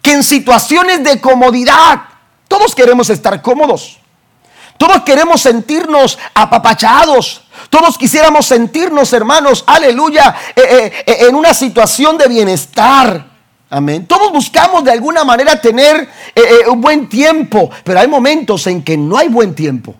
que 0.00 0.12
en 0.12 0.24
situaciones 0.24 1.02
de 1.04 1.20
comodidad, 1.20 2.02
todos 2.48 2.74
queremos 2.74 3.10
estar 3.10 3.40
cómodos. 3.42 4.01
Todos 4.82 5.02
queremos 5.04 5.40
sentirnos 5.40 6.18
apapachados. 6.34 7.42
Todos 7.70 7.96
quisiéramos 7.96 8.46
sentirnos, 8.46 9.12
hermanos, 9.12 9.62
aleluya, 9.64 10.34
eh, 10.56 10.60
eh, 10.60 11.04
eh, 11.06 11.16
en 11.28 11.36
una 11.36 11.54
situación 11.54 12.18
de 12.18 12.26
bienestar. 12.26 13.24
Amén. 13.70 14.06
Todos 14.06 14.32
buscamos 14.32 14.82
de 14.82 14.90
alguna 14.90 15.22
manera 15.22 15.60
tener 15.60 16.08
un 16.68 16.80
buen 16.80 17.08
tiempo, 17.08 17.70
pero 17.84 18.00
hay 18.00 18.08
momentos 18.08 18.66
en 18.66 18.82
que 18.82 18.96
no 18.96 19.16
hay 19.16 19.28
buen 19.28 19.54
tiempo. 19.54 19.94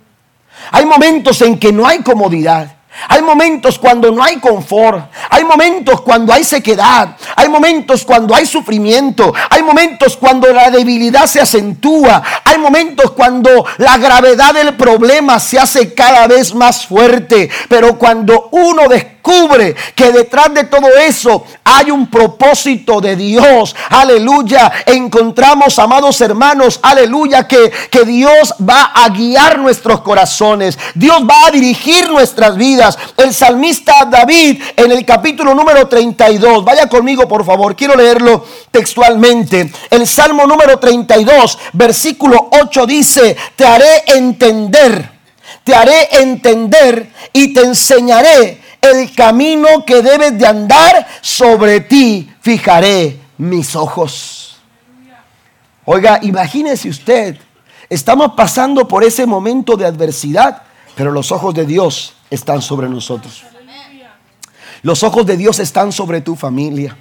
Hay 0.73 0.85
momentos 0.85 1.41
en 1.43 1.61
que 1.61 1.71
no 1.71 1.87
hay 1.87 2.03
comodidad. 2.03 2.75
Hay 3.09 3.23
momentos 3.23 3.79
cuando 3.79 4.11
no 4.11 4.23
hay 4.23 4.39
confort. 4.39 5.11
Hay 5.31 5.45
momentos 5.45 6.01
cuando 6.03 6.33
hay 6.33 6.45
sequedad. 6.45 7.17
Hay 7.37 7.49
momentos 7.49 8.05
cuando 8.05 8.35
hay 8.35 8.47
sufrimiento. 8.47 9.33
Hay 9.51 9.63
momentos 9.63 10.17
cuando 10.17 10.53
la 10.53 10.71
debilidad 10.71 11.27
se 11.27 11.41
acentúa. 11.41 12.23
Hay 12.45 12.59
momentos 12.59 13.13
cuando 13.13 13.65
la 13.79 13.97
gravedad 13.99 14.55
del 14.55 14.75
problema 14.75 15.41
se 15.41 15.59
hace 15.59 15.95
cada 15.95 16.27
vez 16.27 16.55
más 16.55 16.87
fuerte. 16.87 17.51
Pero 17.69 17.99
cuando 17.99 18.49
uno 18.53 18.89
descubre 19.23 19.75
que 19.95 20.11
detrás 20.11 20.53
de 20.53 20.65
todo 20.65 20.89
eso 20.99 21.45
hay 21.65 21.91
un 21.91 22.09
propósito 22.09 23.01
de 23.01 23.17
Dios. 23.17 23.75
Aleluya. 23.91 24.73
Encontramos, 24.87 25.79
amados 25.79 26.21
hermanos, 26.21 26.81
aleluya, 26.83 27.47
que, 27.47 27.71
que 27.91 28.05
Dios 28.05 28.55
va 28.69 28.93
a 28.95 29.09
guiar 29.11 29.59
nuestros 29.59 30.01
corazones. 30.01 30.79
Dios 30.95 31.23
va 31.29 31.47
a 31.47 31.51
dirigir 31.51 32.11
nuestras 32.11 32.57
vidas. 32.57 32.99
El 33.17 33.33
salmista 33.33 34.05
David 34.07 34.61
en 34.77 34.91
el 34.91 35.05
capítulo 35.05 35.55
número 35.55 35.87
32. 35.87 36.65
Vaya 36.65 36.89
conmigo, 36.89 37.29
por 37.29 37.45
favor. 37.45 37.77
Quiero 37.77 37.95
leerlo 37.95 38.45
textualmente. 38.71 39.73
El 39.91 40.07
Salmo 40.07 40.47
número 40.47 40.79
32, 40.79 41.59
versículo 41.75 42.49
8 42.51 42.87
dice, 42.87 43.37
te 43.55 43.65
haré 43.65 44.05
entender, 44.07 45.11
te 45.65 45.75
haré 45.75 46.09
entender 46.21 47.11
y 47.33 47.53
te 47.55 47.61
enseñaré 47.61 48.62
el 48.83 49.15
camino 49.15 49.85
que 49.87 50.03
debes 50.03 50.37
de 50.39 50.47
andar, 50.47 51.07
sobre 51.21 51.81
ti 51.81 52.31
fijaré 52.41 53.19
mis 53.39 53.75
ojos. 53.77 54.57
Oiga, 55.85 56.19
imagínese 56.23 56.89
usted, 56.89 57.39
estamos 57.89 58.33
pasando 58.37 58.87
por 58.87 59.05
ese 59.05 59.25
momento 59.25 59.77
de 59.77 59.87
adversidad, 59.87 60.63
pero 60.97 61.13
los 61.13 61.33
ojos 61.33 61.55
de 61.55 61.65
Dios 61.65 62.15
están 62.29 62.61
sobre 62.61 62.89
nosotros. 62.89 63.45
Los 64.83 65.05
ojos 65.05 65.25
de 65.27 65.37
Dios 65.37 65.61
están 65.61 65.93
sobre 65.93 66.21
tu 66.21 66.35
familia. 66.35 66.97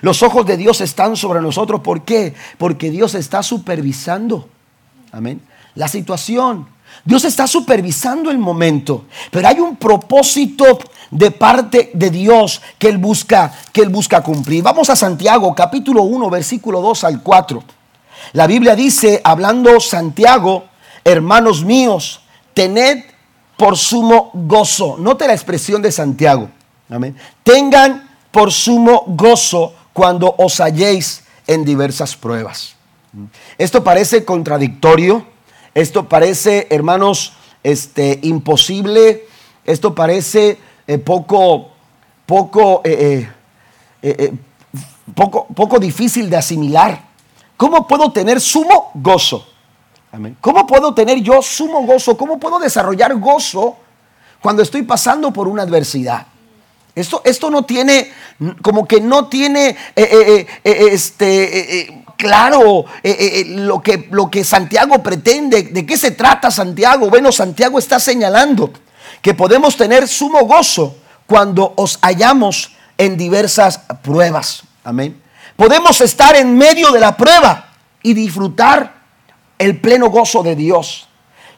Los 0.00 0.22
ojos 0.22 0.46
de 0.46 0.56
Dios 0.56 0.80
están 0.80 1.16
sobre 1.16 1.40
nosotros. 1.40 1.80
¿Por 1.80 2.04
qué? 2.04 2.34
Porque 2.56 2.90
Dios 2.90 3.14
está 3.14 3.42
supervisando. 3.42 4.48
Amén. 5.12 5.42
La 5.74 5.88
situación. 5.88 6.66
Dios 7.08 7.24
está 7.24 7.46
supervisando 7.46 8.30
el 8.30 8.36
momento, 8.36 9.06
pero 9.30 9.48
hay 9.48 9.60
un 9.60 9.76
propósito 9.76 10.78
de 11.10 11.30
parte 11.30 11.90
de 11.94 12.10
Dios 12.10 12.60
que 12.78 12.86
él 12.86 12.98
busca 12.98 13.50
que 13.72 13.80
él 13.80 13.88
busca 13.88 14.20
cumplir. 14.20 14.62
Vamos 14.62 14.90
a 14.90 14.94
Santiago, 14.94 15.54
capítulo 15.54 16.02
1, 16.02 16.28
versículo 16.28 16.82
2 16.82 17.04
al 17.04 17.22
4. 17.22 17.64
La 18.34 18.46
Biblia 18.46 18.76
dice, 18.76 19.22
hablando 19.24 19.80
Santiago, 19.80 20.66
hermanos 21.02 21.64
míos, 21.64 22.20
tened 22.52 23.04
por 23.56 23.78
sumo 23.78 24.30
gozo. 24.34 24.98
Note 24.98 25.26
la 25.26 25.32
expresión 25.32 25.80
de 25.80 25.90
Santiago. 25.90 26.50
Amén. 26.90 27.16
Tengan 27.42 28.06
por 28.30 28.52
sumo 28.52 29.04
gozo 29.06 29.72
cuando 29.94 30.34
os 30.36 30.60
halléis 30.60 31.24
en 31.46 31.64
diversas 31.64 32.14
pruebas. 32.16 32.74
Esto 33.56 33.82
parece 33.82 34.26
contradictorio, 34.26 35.37
esto 35.80 36.08
parece, 36.08 36.66
hermanos, 36.70 37.34
este, 37.62 38.18
imposible, 38.22 39.26
esto 39.64 39.94
parece 39.94 40.58
eh, 40.88 40.98
poco, 40.98 41.68
poco, 42.26 42.80
eh, 42.84 43.28
eh, 44.02 44.32
poco, 45.14 45.46
poco 45.46 45.78
difícil 45.78 46.28
de 46.28 46.36
asimilar. 46.36 47.00
¿Cómo 47.56 47.86
puedo 47.86 48.10
tener 48.10 48.40
sumo 48.40 48.90
gozo? 48.94 49.46
Amén. 50.10 50.36
¿Cómo 50.40 50.66
puedo 50.66 50.94
tener 50.94 51.20
yo 51.20 51.42
sumo 51.42 51.82
gozo? 51.82 52.16
¿Cómo 52.16 52.40
puedo 52.40 52.58
desarrollar 52.58 53.14
gozo 53.16 53.76
cuando 54.40 54.62
estoy 54.62 54.82
pasando 54.82 55.32
por 55.32 55.46
una 55.46 55.62
adversidad? 55.62 56.26
Esto, 56.92 57.22
esto 57.24 57.50
no 57.50 57.64
tiene, 57.64 58.10
como 58.62 58.88
que 58.88 59.00
no 59.00 59.28
tiene 59.28 59.76
este, 60.64 62.02
claro 62.18 62.84
lo, 63.46 63.80
que, 63.80 64.08
lo 64.10 64.30
que 64.30 64.44
Santiago 64.44 65.02
pretende. 65.02 65.62
¿De 65.62 65.86
qué 65.86 65.96
se 65.96 66.10
trata 66.10 66.50
Santiago? 66.50 67.08
Bueno, 67.08 67.32
Santiago 67.32 67.78
está 67.78 67.98
señalando 67.98 68.70
que 69.22 69.32
podemos 69.32 69.76
tener 69.76 70.06
sumo 70.06 70.40
gozo 70.44 70.96
cuando 71.26 71.72
os 71.76 71.98
hallamos 72.02 72.72
en 72.98 73.16
diversas 73.16 73.78
pruebas. 74.02 74.64
Amén. 74.84 75.22
Podemos 75.56 76.00
estar 76.00 76.36
en 76.36 76.56
medio 76.56 76.90
de 76.90 77.00
la 77.00 77.16
prueba 77.16 77.70
y 78.02 78.14
disfrutar 78.14 78.94
el 79.58 79.80
pleno 79.80 80.10
gozo 80.10 80.42
de 80.42 80.56
Dios. 80.56 81.08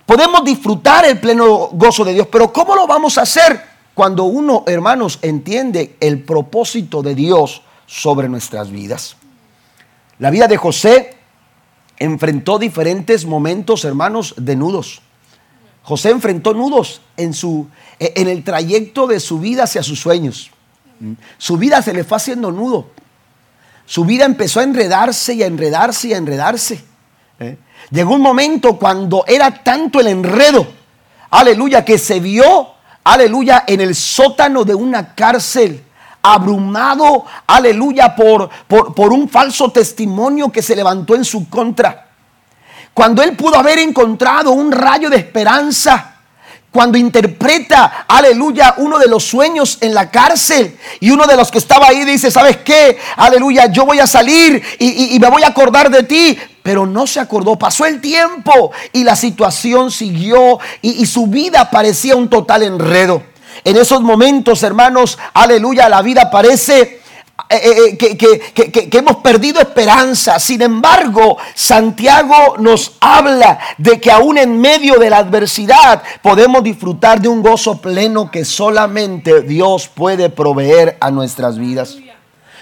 Podemos 0.07 0.45
disfrutar 0.45 1.05
el 1.05 1.21
pleno 1.21 1.69
gozo 1.73 2.05
de 2.05 2.15
Dios, 2.15 2.29
pero 2.31 2.53
¿cómo 2.53 2.75
lo 2.75 2.87
vamos 2.87 3.17
a 3.19 3.23
hacer 3.23 3.63
cuando 3.95 4.25
uno, 4.25 4.65
hermanos, 4.67 5.19
entiende 5.23 5.97
el 6.01 6.23
propósito 6.23 7.03
de 7.03 7.15
Dios 7.15 7.63
sobre 7.87 8.29
nuestras 8.29 8.71
vidas? 8.71 9.17
La 10.21 10.31
vida 10.31 10.47
de 10.47 10.59
José 10.59 11.17
enfrentó 11.99 12.59
diferentes 12.59 13.25
momentos, 13.25 13.85
hermanos, 13.87 14.35
de 14.37 14.55
nudos. 14.55 15.01
José 15.83 16.11
enfrentó 16.11 16.53
nudos 16.53 17.01
en, 17.17 17.33
su, 17.33 17.69
en 17.99 18.29
el 18.29 18.45
trayecto 18.45 19.07
de 19.07 19.19
su 19.19 19.41
vida 19.41 19.65
hacia 19.65 19.83
sus 19.83 19.99
sueños. 19.99 20.51
Su 21.39 21.57
vida 21.57 21.81
se 21.81 21.95
le 21.95 22.05
fue 22.05 22.19
haciendo 22.19 22.53
nudo. 22.53 22.89
Su 23.87 24.05
vida 24.05 24.27
empezó 24.27 24.61
a 24.61 24.65
enredarse 24.65 25.33
y 25.35 25.43
a 25.43 25.47
enredarse 25.47 26.09
y 26.09 26.13
a 26.13 26.19
enredarse. 26.19 26.85
¿eh? 27.41 27.57
Llegó 27.91 28.15
un 28.15 28.21
momento 28.21 28.79
cuando 28.79 29.25
era 29.27 29.65
tanto 29.65 30.01
el 30.01 30.09
enredo, 30.09 30.67
aleluya, 31.31 31.83
que 31.83 31.97
se 31.97 32.21
vio, 32.21 32.75
aleluya, 33.03 33.65
en 33.67 33.81
el 33.81 33.95
sótano 33.95 34.65
de 34.65 34.75
una 34.75 35.15
cárcel, 35.15 35.83
abrumado, 36.23 37.25
aleluya, 37.47 38.15
por, 38.15 38.49
por, 38.67 38.95
por 38.95 39.13
un 39.13 39.29
falso 39.29 39.71
testimonio 39.71 40.51
que 40.51 40.63
se 40.63 40.77
levantó 40.77 41.15
en 41.15 41.25
su 41.25 41.49
contra. 41.49 42.09
Cuando 42.93 43.23
él 43.23 43.37
pudo 43.37 43.57
haber 43.57 43.79
encontrado 43.79 44.51
un 44.51 44.73
rayo 44.73 45.09
de 45.09 45.17
esperanza, 45.17 46.11
cuando 46.71 46.97
interpreta, 46.97 48.05
aleluya, 48.07 48.75
uno 48.77 48.99
de 48.99 49.09
los 49.09 49.25
sueños 49.25 49.79
en 49.81 49.93
la 49.93 50.09
cárcel 50.11 50.79
y 51.01 51.11
uno 51.11 51.27
de 51.27 51.37
los 51.37 51.51
que 51.51 51.59
estaba 51.59 51.89
ahí 51.89 52.05
dice, 52.05 52.31
¿sabes 52.31 52.59
qué? 52.59 52.97
Aleluya, 53.17 53.67
yo 53.67 53.85
voy 53.85 53.99
a 53.99 54.07
salir 54.07 54.63
y, 54.79 55.19
me 55.19 55.29
voy 55.29 55.43
a 55.43 55.49
acordar 55.49 55.91
de 55.91 56.05
ti. 56.05 56.39
Pero 56.63 56.87
no 56.87 57.07
se 57.07 57.19
acordó, 57.19 57.59
pasó 57.59 57.87
el 57.87 58.01
tiempo 58.01 58.71
y 58.93 59.03
la 59.03 59.17
situación 59.17 59.91
siguió 59.91 60.61
y, 60.83 61.03
y 61.03 61.07
su 61.07 61.27
vida 61.27 61.71
parecía 61.71 62.15
un 62.15 62.29
total 62.29 62.63
enredo. 62.63 63.23
En 63.65 63.77
esos 63.77 64.01
momentos, 64.01 64.63
hermanos, 64.63 65.19
aleluya, 65.35 65.89
la 65.89 66.03
vida 66.03 66.31
parece 66.31 67.01
eh, 67.49 67.97
eh, 67.99 67.99
eh, 68.01 68.81
que, 68.81 68.99
hemos 68.99 69.17
perdido 69.17 69.61
esperanza. 69.61 70.39
Sin 70.39 70.63
embargo, 70.63 71.37
Santiago 71.55 72.57
nos 72.59 72.93
habla 73.01 73.59
de 73.77 74.01
que 74.01 74.11
aún 74.11 74.39
en 74.39 74.61
medio 74.61 74.99
de 74.99 75.11
la 75.11 75.19
adversidad 75.19 76.03
podemos 76.23 76.63
disfrutar 76.63 77.21
de 77.21 77.29
un 77.29 77.43
gozo 77.43 77.81
pleno 77.81 78.31
que 78.31 78.45
solamente 78.45 79.43
Dios 79.43 79.89
puede 79.89 80.31
proveer 80.31 80.97
a 81.01 81.11
nuestras 81.11 81.59
vidas. 81.59 81.97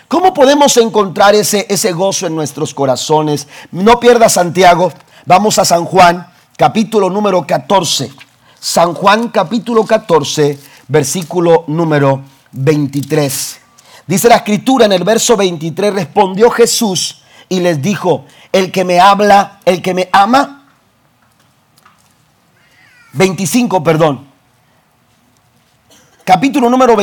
¿Cómo 0.09 0.33
podemos 0.33 0.75
encontrar 0.79 1.35
ese, 1.35 1.67
ese 1.69 1.93
gozo 1.93 2.27
en 2.27 2.35
nuestros 2.35 2.73
corazones? 2.73 3.47
No 3.71 4.01
pierda 4.01 4.31
Santiago. 4.31 4.91
Vamos 5.27 5.59
a 5.59 5.67
San 5.67 5.85
Juan, 5.85 6.27
capítulo 6.57 7.11
número 7.11 7.47
14. 7.47 8.11
San 8.59 8.95
Juan, 8.95 9.29
capítulo 9.29 9.85
14, 9.85 10.59
versículo 10.89 11.65
número 11.69 12.23
23. 12.53 13.61
Dice 14.07 14.29
la 14.29 14.37
escritura 14.37 14.87
en 14.87 14.93
el 14.93 15.05
verso 15.05 15.37
23, 15.37 15.93
respondió 15.93 16.51
Jesús 16.51 17.23
y 17.49 17.61
les 17.61 17.81
dijo, 17.81 18.25
el 18.53 18.73
que 18.73 18.85
me 18.85 19.01
habla, 19.01 19.61
el 19.65 19.83
que 19.83 19.95
me 19.95 20.09
ama, 20.13 20.67
25, 23.13 23.83
perdón. 23.83 24.27
Capítulo 26.25 26.69
número 26.69 26.95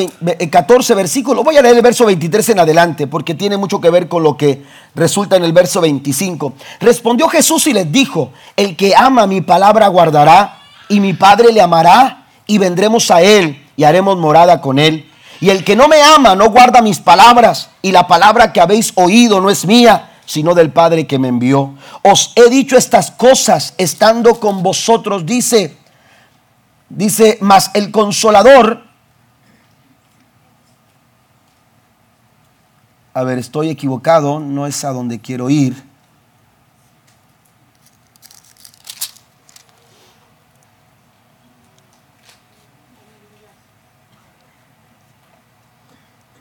14, 0.52 0.94
eh, 0.94 0.96
versículo. 0.96 1.44
Voy 1.44 1.58
a 1.58 1.62
leer 1.64 1.76
el 1.76 1.82
verso 1.82 2.06
23 2.06 2.50
en 2.50 2.60
adelante 2.60 3.08
porque 3.08 3.34
tiene 3.34 3.58
mucho 3.58 3.82
que 3.82 3.90
ver 3.90 4.08
con 4.08 4.22
lo 4.22 4.38
que 4.38 4.64
resulta 4.94 5.36
en 5.36 5.44
el 5.44 5.52
verso 5.52 5.82
25. 5.82 6.54
Respondió 6.80 7.28
Jesús 7.28 7.66
y 7.66 7.74
les 7.74 7.92
dijo, 7.92 8.32
el 8.56 8.76
que 8.76 8.96
ama 8.96 9.26
mi 9.26 9.42
palabra 9.42 9.88
guardará 9.88 10.60
y 10.90 11.00
mi 11.00 11.14
Padre 11.14 11.52
le 11.52 11.60
amará 11.60 12.28
y 12.46 12.60
vendremos 12.60 13.10
a 13.10 13.24
él 13.24 13.65
y 13.76 13.84
haremos 13.84 14.18
morada 14.18 14.62
con 14.62 14.80
él 14.80 15.10
y 15.40 15.50
el 15.50 15.64
que 15.64 15.76
no 15.76 15.88
me 15.88 16.02
ama 16.02 16.36
no 16.36 16.50
guarda 16.50 16.82
mis 16.82 17.00
palabras, 17.00 17.70
y 17.82 17.92
la 17.92 18.08
palabra 18.08 18.54
que 18.54 18.62
habéis 18.62 18.94
oído 18.96 19.42
no 19.42 19.50
es 19.50 19.66
mía, 19.66 20.12
sino 20.26 20.56
del 20.56 20.72
Padre 20.72 21.06
que 21.06 21.20
me 21.20 21.28
envió. 21.28 21.76
Os 22.02 22.32
he 22.36 22.50
dicho 22.50 22.78
estas 22.78 23.12
cosas 23.12 23.74
estando 23.78 24.40
con 24.40 24.64
vosotros, 24.64 25.26
dice, 25.26 25.78
dice, 26.90 27.38
mas 27.42 27.72
el 27.74 27.92
consolador, 27.92 28.84
A 33.18 33.24
ver, 33.24 33.40
estoy 33.40 33.70
equivocado, 33.70 34.42
no 34.42 34.68
es 34.68 34.84
a 34.84 34.92
donde 34.92 35.22
quiero 35.22 35.50
ir. 35.50 35.82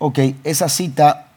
Ok, 0.07 0.19
esa 0.45 0.69
cita 0.69 1.29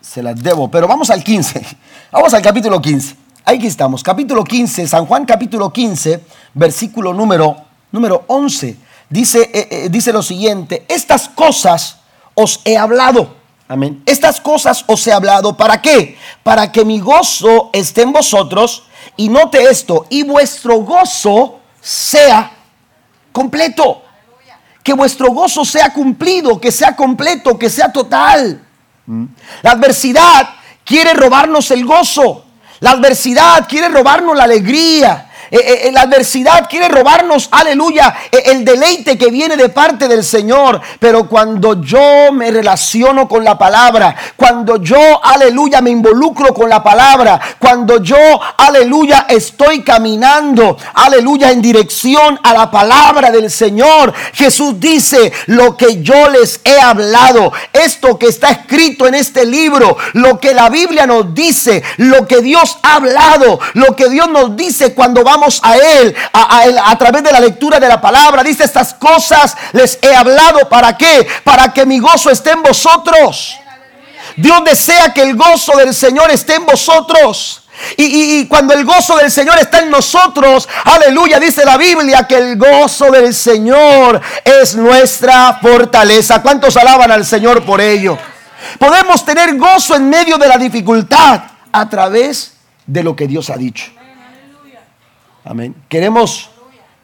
se 0.00 0.22
la 0.22 0.32
debo, 0.32 0.70
pero 0.70 0.88
vamos 0.88 1.10
al 1.10 1.22
15. 1.22 1.66
Vamos 2.10 2.32
al 2.32 2.40
capítulo 2.40 2.80
15. 2.80 3.14
Aquí 3.44 3.66
estamos, 3.66 4.02
capítulo 4.02 4.42
15, 4.42 4.88
San 4.88 5.04
Juan 5.04 5.26
capítulo 5.26 5.70
15, 5.70 6.24
versículo 6.54 7.12
número, 7.12 7.58
número 7.92 8.24
11. 8.28 8.78
Dice, 9.10 9.50
eh, 9.52 9.68
eh, 9.70 9.88
dice 9.90 10.14
lo 10.14 10.22
siguiente, 10.22 10.86
estas 10.88 11.28
cosas 11.28 11.98
os 12.32 12.62
he 12.64 12.78
hablado. 12.78 13.36
Amén. 13.68 14.02
Estas 14.06 14.40
cosas 14.40 14.82
os 14.86 15.06
he 15.06 15.12
hablado, 15.12 15.58
¿para 15.58 15.82
qué? 15.82 16.16
Para 16.42 16.72
que 16.72 16.86
mi 16.86 17.00
gozo 17.00 17.68
esté 17.74 18.00
en 18.00 18.14
vosotros 18.14 18.84
y 19.14 19.28
note 19.28 19.62
esto, 19.62 20.06
y 20.08 20.22
vuestro 20.22 20.76
gozo 20.76 21.60
sea 21.82 22.50
completo. 23.30 24.05
Que 24.86 24.92
vuestro 24.92 25.32
gozo 25.32 25.64
sea 25.64 25.92
cumplido, 25.92 26.60
que 26.60 26.70
sea 26.70 26.94
completo, 26.94 27.58
que 27.58 27.68
sea 27.68 27.90
total. 27.90 28.64
La 29.60 29.72
adversidad 29.72 30.48
quiere 30.84 31.12
robarnos 31.12 31.72
el 31.72 31.84
gozo. 31.84 32.44
La 32.78 32.92
adversidad 32.92 33.66
quiere 33.68 33.88
robarnos 33.88 34.36
la 34.36 34.44
alegría. 34.44 35.25
Eh, 35.50 35.58
eh, 35.58 35.80
eh, 35.84 35.92
la 35.92 36.02
adversidad 36.02 36.68
quiere 36.68 36.88
robarnos, 36.88 37.48
aleluya, 37.52 38.14
el 38.32 38.64
deleite 38.64 39.16
que 39.16 39.30
viene 39.30 39.56
de 39.56 39.68
parte 39.68 40.08
del 40.08 40.24
Señor. 40.24 40.80
Pero 40.98 41.28
cuando 41.28 41.80
yo 41.80 42.32
me 42.32 42.50
relaciono 42.50 43.28
con 43.28 43.44
la 43.44 43.56
palabra, 43.56 44.14
cuando 44.34 44.76
yo, 44.76 45.24
aleluya, 45.24 45.80
me 45.80 45.90
involucro 45.90 46.52
con 46.52 46.68
la 46.68 46.82
palabra, 46.82 47.40
cuando 47.58 48.02
yo, 48.02 48.16
aleluya, 48.58 49.26
estoy 49.28 49.82
caminando, 49.82 50.76
aleluya, 50.94 51.50
en 51.50 51.62
dirección 51.62 52.40
a 52.42 52.52
la 52.52 52.70
palabra 52.70 53.30
del 53.30 53.50
Señor, 53.50 54.12
Jesús 54.32 54.80
dice, 54.80 55.32
lo 55.46 55.76
que 55.76 56.02
yo 56.02 56.28
les 56.28 56.60
he 56.64 56.80
hablado, 56.80 57.52
esto 57.72 58.18
que 58.18 58.26
está 58.26 58.50
escrito 58.50 59.06
en 59.06 59.14
este 59.14 59.46
libro, 59.46 59.96
lo 60.14 60.40
que 60.40 60.54
la 60.54 60.68
Biblia 60.68 61.06
nos 61.06 61.32
dice, 61.34 61.82
lo 61.98 62.26
que 62.26 62.40
Dios 62.40 62.78
ha 62.82 62.96
hablado, 62.96 63.60
lo 63.74 63.94
que 63.94 64.08
Dios 64.08 64.28
nos 64.28 64.56
dice 64.56 64.94
cuando 64.94 65.22
vamos 65.22 65.35
a 65.62 65.76
él, 65.76 66.14
a, 66.32 66.96
través 66.98 67.22
de 67.22 67.32
la 67.32 67.40
lectura 67.40 67.78
de 67.78 67.88
la 67.88 68.00
palabra. 68.00 68.42
Dice 68.42 68.64
estas 68.64 68.94
cosas 68.94 69.56
les 69.72 69.98
he 70.02 70.14
hablado. 70.14 70.68
¿Para 70.68 70.96
qué? 70.96 71.26
Para 71.44 71.72
que 71.72 71.86
mi 71.86 71.98
gozo 71.98 72.30
esté 72.30 72.50
en 72.50 72.62
vosotros. 72.62 73.56
Dios 74.36 74.64
desea 74.64 75.12
que 75.14 75.22
el 75.22 75.36
gozo 75.36 75.76
del 75.76 75.94
Señor 75.94 76.30
esté 76.30 76.56
en 76.56 76.66
vosotros. 76.66 77.62
Y, 77.96 78.46
cuando 78.46 78.72
el 78.72 78.84
gozo 78.84 79.16
del 79.16 79.30
Señor 79.30 79.58
está 79.58 79.80
en 79.80 79.90
nosotros, 79.90 80.66
aleluya, 80.84 81.38
dice 81.38 81.64
la 81.64 81.76
Biblia 81.76 82.26
que 82.26 82.36
el 82.36 82.56
gozo 82.56 83.10
del 83.10 83.34
Señor 83.34 84.20
es 84.44 84.74
nuestra 84.74 85.58
fortaleza. 85.60 86.42
¿Cuántos 86.42 86.76
alaban 86.76 87.10
al 87.10 87.24
Señor 87.26 87.64
por 87.64 87.80
ello? 87.80 88.18
Podemos 88.78 89.24
tener 89.24 89.56
gozo 89.56 89.94
en 89.94 90.08
medio 90.08 90.38
de 90.38 90.48
la 90.48 90.56
dificultad 90.56 91.42
a 91.70 91.88
través 91.88 92.54
de 92.86 93.02
lo 93.02 93.14
que 93.14 93.26
Dios 93.26 93.50
ha 93.50 93.56
dicho. 93.56 93.92
Amén. 95.46 95.76
Queremos, 95.88 96.50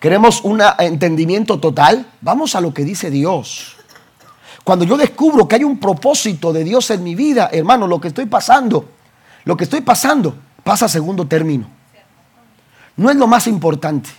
queremos 0.00 0.40
un 0.42 0.60
entendimiento 0.80 1.60
total. 1.60 2.10
Vamos 2.20 2.56
a 2.56 2.60
lo 2.60 2.74
que 2.74 2.84
dice 2.84 3.08
Dios. 3.08 3.76
Cuando 4.64 4.84
yo 4.84 4.96
descubro 4.96 5.46
que 5.46 5.54
hay 5.54 5.64
un 5.64 5.78
propósito 5.78 6.52
de 6.52 6.64
Dios 6.64 6.90
en 6.90 7.04
mi 7.04 7.14
vida, 7.14 7.50
hermano, 7.52 7.86
lo 7.86 8.00
que 8.00 8.08
estoy 8.08 8.26
pasando, 8.26 8.84
lo 9.44 9.56
que 9.56 9.64
estoy 9.64 9.80
pasando 9.82 10.34
pasa 10.64 10.86
a 10.86 10.88
segundo 10.88 11.26
término. 11.28 11.68
No 12.96 13.10
es 13.10 13.16
lo 13.16 13.28
más 13.28 13.46
importante. 13.46 14.10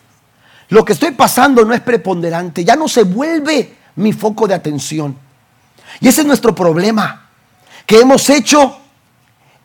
Lo 0.69 0.86
que 0.86 0.93
estoy 0.93 1.12
pasando 1.12 1.65
no 1.65 1.73
es 1.73 1.81
preponderante, 1.81 2.63
ya 2.63 2.77
no 2.77 2.88
se 2.88 3.03
vuelve 3.03 3.75
mi 3.97 4.13
foco 4.13 4.47
de 4.47 4.53
atención. 4.53 5.17
Y 5.99 6.07
ese 6.07 6.21
es 6.21 6.27
nuestro 6.27 6.55
problema, 6.55 7.29
que 7.86 7.99
hemos 7.99 8.29
hecho 8.29 8.77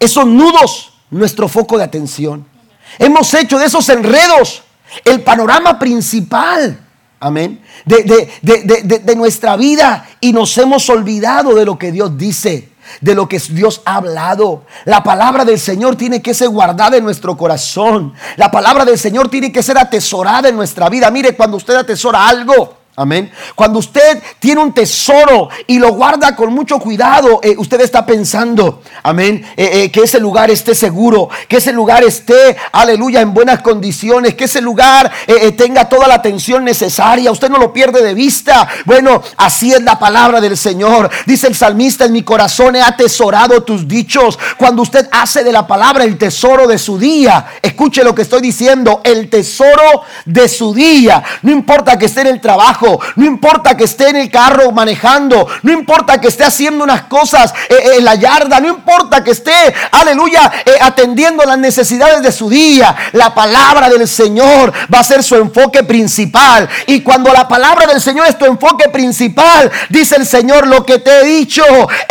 esos 0.00 0.26
nudos 0.26 0.94
nuestro 1.10 1.48
foco 1.48 1.78
de 1.78 1.84
atención. 1.84 2.57
Hemos 2.98 3.32
hecho 3.34 3.58
de 3.58 3.66
esos 3.66 3.88
enredos 3.88 4.62
el 5.04 5.22
panorama 5.22 5.78
principal, 5.78 6.78
amén, 7.20 7.62
de, 7.84 9.14
nuestra 9.16 9.56
vida 9.56 10.08
y 10.20 10.32
nos 10.32 10.56
hemos 10.58 10.88
olvidado 10.88 11.54
de 11.54 11.64
lo 11.64 11.78
que 11.78 11.92
Dios 11.92 12.16
dice 12.16 12.70
de 13.02 13.14
lo 13.14 13.28
que 13.28 13.38
Dios 13.50 13.82
ha 13.84 13.96
hablado. 13.96 14.64
La 14.87 15.02
palabra 15.02 15.44
del 15.44 15.58
Señor 15.58 15.96
tiene 15.96 16.22
que 16.22 16.32
ser 16.32 16.48
guardada 16.48 16.96
en 16.96 17.04
nuestro 17.04 17.37
corazón. 17.37 18.14
La 18.37 18.50
palabra 18.50 18.87
del 18.87 18.98
Señor 18.98 19.28
tiene 19.28 19.52
que 19.52 19.62
ser 19.62 19.76
atesorada 19.76 20.48
en 20.48 20.56
nuestra 20.56 20.88
vida. 20.88 21.11
Mire, 21.11 21.37
cuando 21.37 21.58
usted 21.58 21.74
atesora 21.74 22.26
algo, 22.26 22.77
Amén. 22.98 23.30
Cuando 23.54 23.78
usted 23.78 24.20
tiene 24.40 24.61
un 24.61 24.72
tesoro 24.72 25.50
y 25.68 25.78
lo 25.78 25.92
guarda 25.92 26.34
con 26.34 26.52
mucho 26.52 26.80
cuidado, 26.80 27.38
eh, 27.44 27.54
usted 27.56 27.80
está 27.80 28.04
pensando, 28.04 28.82
amén, 29.04 29.46
eh, 29.56 29.84
eh, 29.84 29.92
que 29.92 30.00
ese 30.00 30.18
lugar 30.18 30.50
esté 30.50 30.74
seguro, 30.74 31.28
que 31.46 31.58
ese 31.58 31.70
lugar 31.70 32.02
esté, 32.02 32.56
aleluya, 32.72 33.20
en 33.20 33.32
buenas 33.32 33.61
condiciones, 33.62 34.34
que 34.34 34.46
ese 34.46 34.61
lugar 34.61 35.12
tenga 35.56 35.88
toda 35.88 36.08
la 36.08 36.14
atención 36.14 36.64
necesaria. 36.64 37.30
Usted 37.30 37.50
no 37.50 37.58
lo 37.58 37.72
pierde 37.72 38.02
de 38.02 38.14
vista. 38.14 38.66
Bueno, 38.84 39.22
así 39.37 39.72
es 39.72 39.82
la 39.82 39.96
palabra 39.96 40.40
del 40.40 40.56
Señor. 40.56 41.08
Dice 41.24 41.46
el 41.46 41.54
salmista, 41.54 42.04
en 42.04 42.12
mi 42.12 42.24
corazón 42.24 42.74
he 42.74 42.82
atesorado 42.82 43.62
tus 43.62 43.87
dichos. 43.87 44.37
Cuando 44.56 44.82
usted 44.82 45.08
hace 45.12 45.44
de 45.44 45.52
la 45.52 45.68
palabra 45.68 46.02
el 46.02 46.18
tesoro 46.18 46.66
de 46.66 46.78
su 46.78 46.98
día, 46.98 47.46
escuche 47.62 48.02
lo 48.02 48.12
que 48.12 48.22
estoy 48.22 48.40
diciendo, 48.40 49.02
el 49.04 49.30
tesoro 49.30 50.02
de 50.24 50.48
su 50.48 50.74
día. 50.74 51.22
No 51.42 51.52
importa 51.52 51.96
que 51.96 52.06
esté 52.06 52.22
en 52.22 52.26
el 52.26 52.40
trabajo 52.40 52.88
no 53.16 53.24
importa 53.24 53.77
que 53.77 53.85
esté 53.85 54.09
en 54.11 54.16
el 54.16 54.31
carro 54.31 54.70
manejando, 54.72 55.46
no 55.62 55.72
importa 55.72 56.20
que 56.20 56.29
esté 56.29 56.44
haciendo 56.44 56.85
unas 56.85 57.03
cosas 57.03 57.53
eh, 57.68 57.74
eh, 57.74 57.90
en 57.98 58.05
la 58.05 58.14
yarda, 58.14 58.61
no 58.61 58.68
importa 58.68 59.22
que 59.22 59.33
esté, 59.33 59.74
aleluya, 59.92 60.51
eh, 60.64 60.72
atendiendo 60.81 61.44
las 61.44 61.59
necesidades 61.59 62.22
de 62.22 62.33
su 62.33 62.48
día. 62.48 62.94
La 63.12 63.35
palabra 63.35 63.88
del 63.88 64.07
Señor 64.07 64.72
va 64.92 65.01
a 65.01 65.05
ser 65.05 65.22
su 65.22 65.37
enfoque 65.37 65.83
principal. 65.83 66.68
Y 66.87 67.01
cuando 67.01 67.33
la 67.33 67.46
palabra 67.46 67.87
del 67.87 68.01
Señor 68.01 68.27
es 68.27 68.38
tu 68.38 68.44
enfoque 68.44 68.88
principal, 68.88 69.70
dice 69.88 70.16
el 70.16 70.27
Señor, 70.27 70.66
lo 70.66 70.85
que 70.85 70.98
te 70.98 71.20
he 71.20 71.24
dicho, 71.24 71.64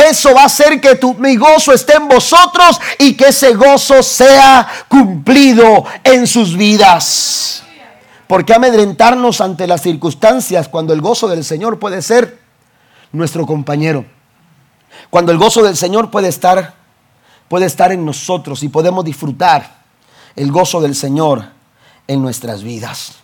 eso 0.10 0.34
va 0.34 0.44
a 0.44 0.46
hacer 0.46 0.80
que 0.82 0.96
tu, 0.96 1.14
mi 1.16 1.36
gozo 1.36 1.74
esté 1.74 1.96
en 1.96 2.08
vosotros 2.08 2.80
y 2.98 3.16
que 3.16 3.30
ese 3.30 3.54
gozo 3.54 4.04
sea 4.04 4.68
cumplido 4.88 5.86
en 6.04 6.28
sus 6.28 6.56
vidas. 6.56 7.64
¿Por 8.28 8.44
qué 8.44 8.54
amedrentarnos 8.54 9.40
ante 9.40 9.68
las 9.68 9.82
circunstancias 9.82 10.68
cuando 10.68 10.94
el 10.94 11.02
gozo 11.02 11.28
del 11.30 11.46
Señor 11.46 11.80
puede 11.80 12.02
ser 12.02 12.40
nuestro 13.14 13.46
compañero? 13.46 14.06
Cuando 15.10 15.32
el 15.32 15.38
gozo 15.38 15.64
del 15.64 15.78
Señor 15.78 16.12
puede 16.12 16.28
estar, 16.28 16.76
puede 17.48 17.66
estar 17.66 17.92
en 17.92 18.06
nosotros 18.06 18.64
y 18.64 18.70
podemos 18.70 19.06
disfrutar 19.06 19.78
el 20.36 20.52
gozo 20.52 20.82
del 20.82 20.94
Señor 20.94 21.46
en 22.06 22.22
nuestras 22.22 22.64
vidas. 22.64 23.16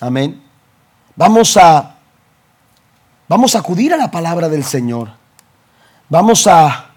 Amén. 0.00 0.42
Vamos 1.16 1.56
a, 1.56 1.96
vamos 3.26 3.54
a 3.54 3.60
acudir 3.60 3.94
a 3.94 3.96
la 3.96 4.10
palabra 4.10 4.50
del 4.50 4.64
Señor. 4.64 5.10
Vamos 6.10 6.46
a, 6.46 6.90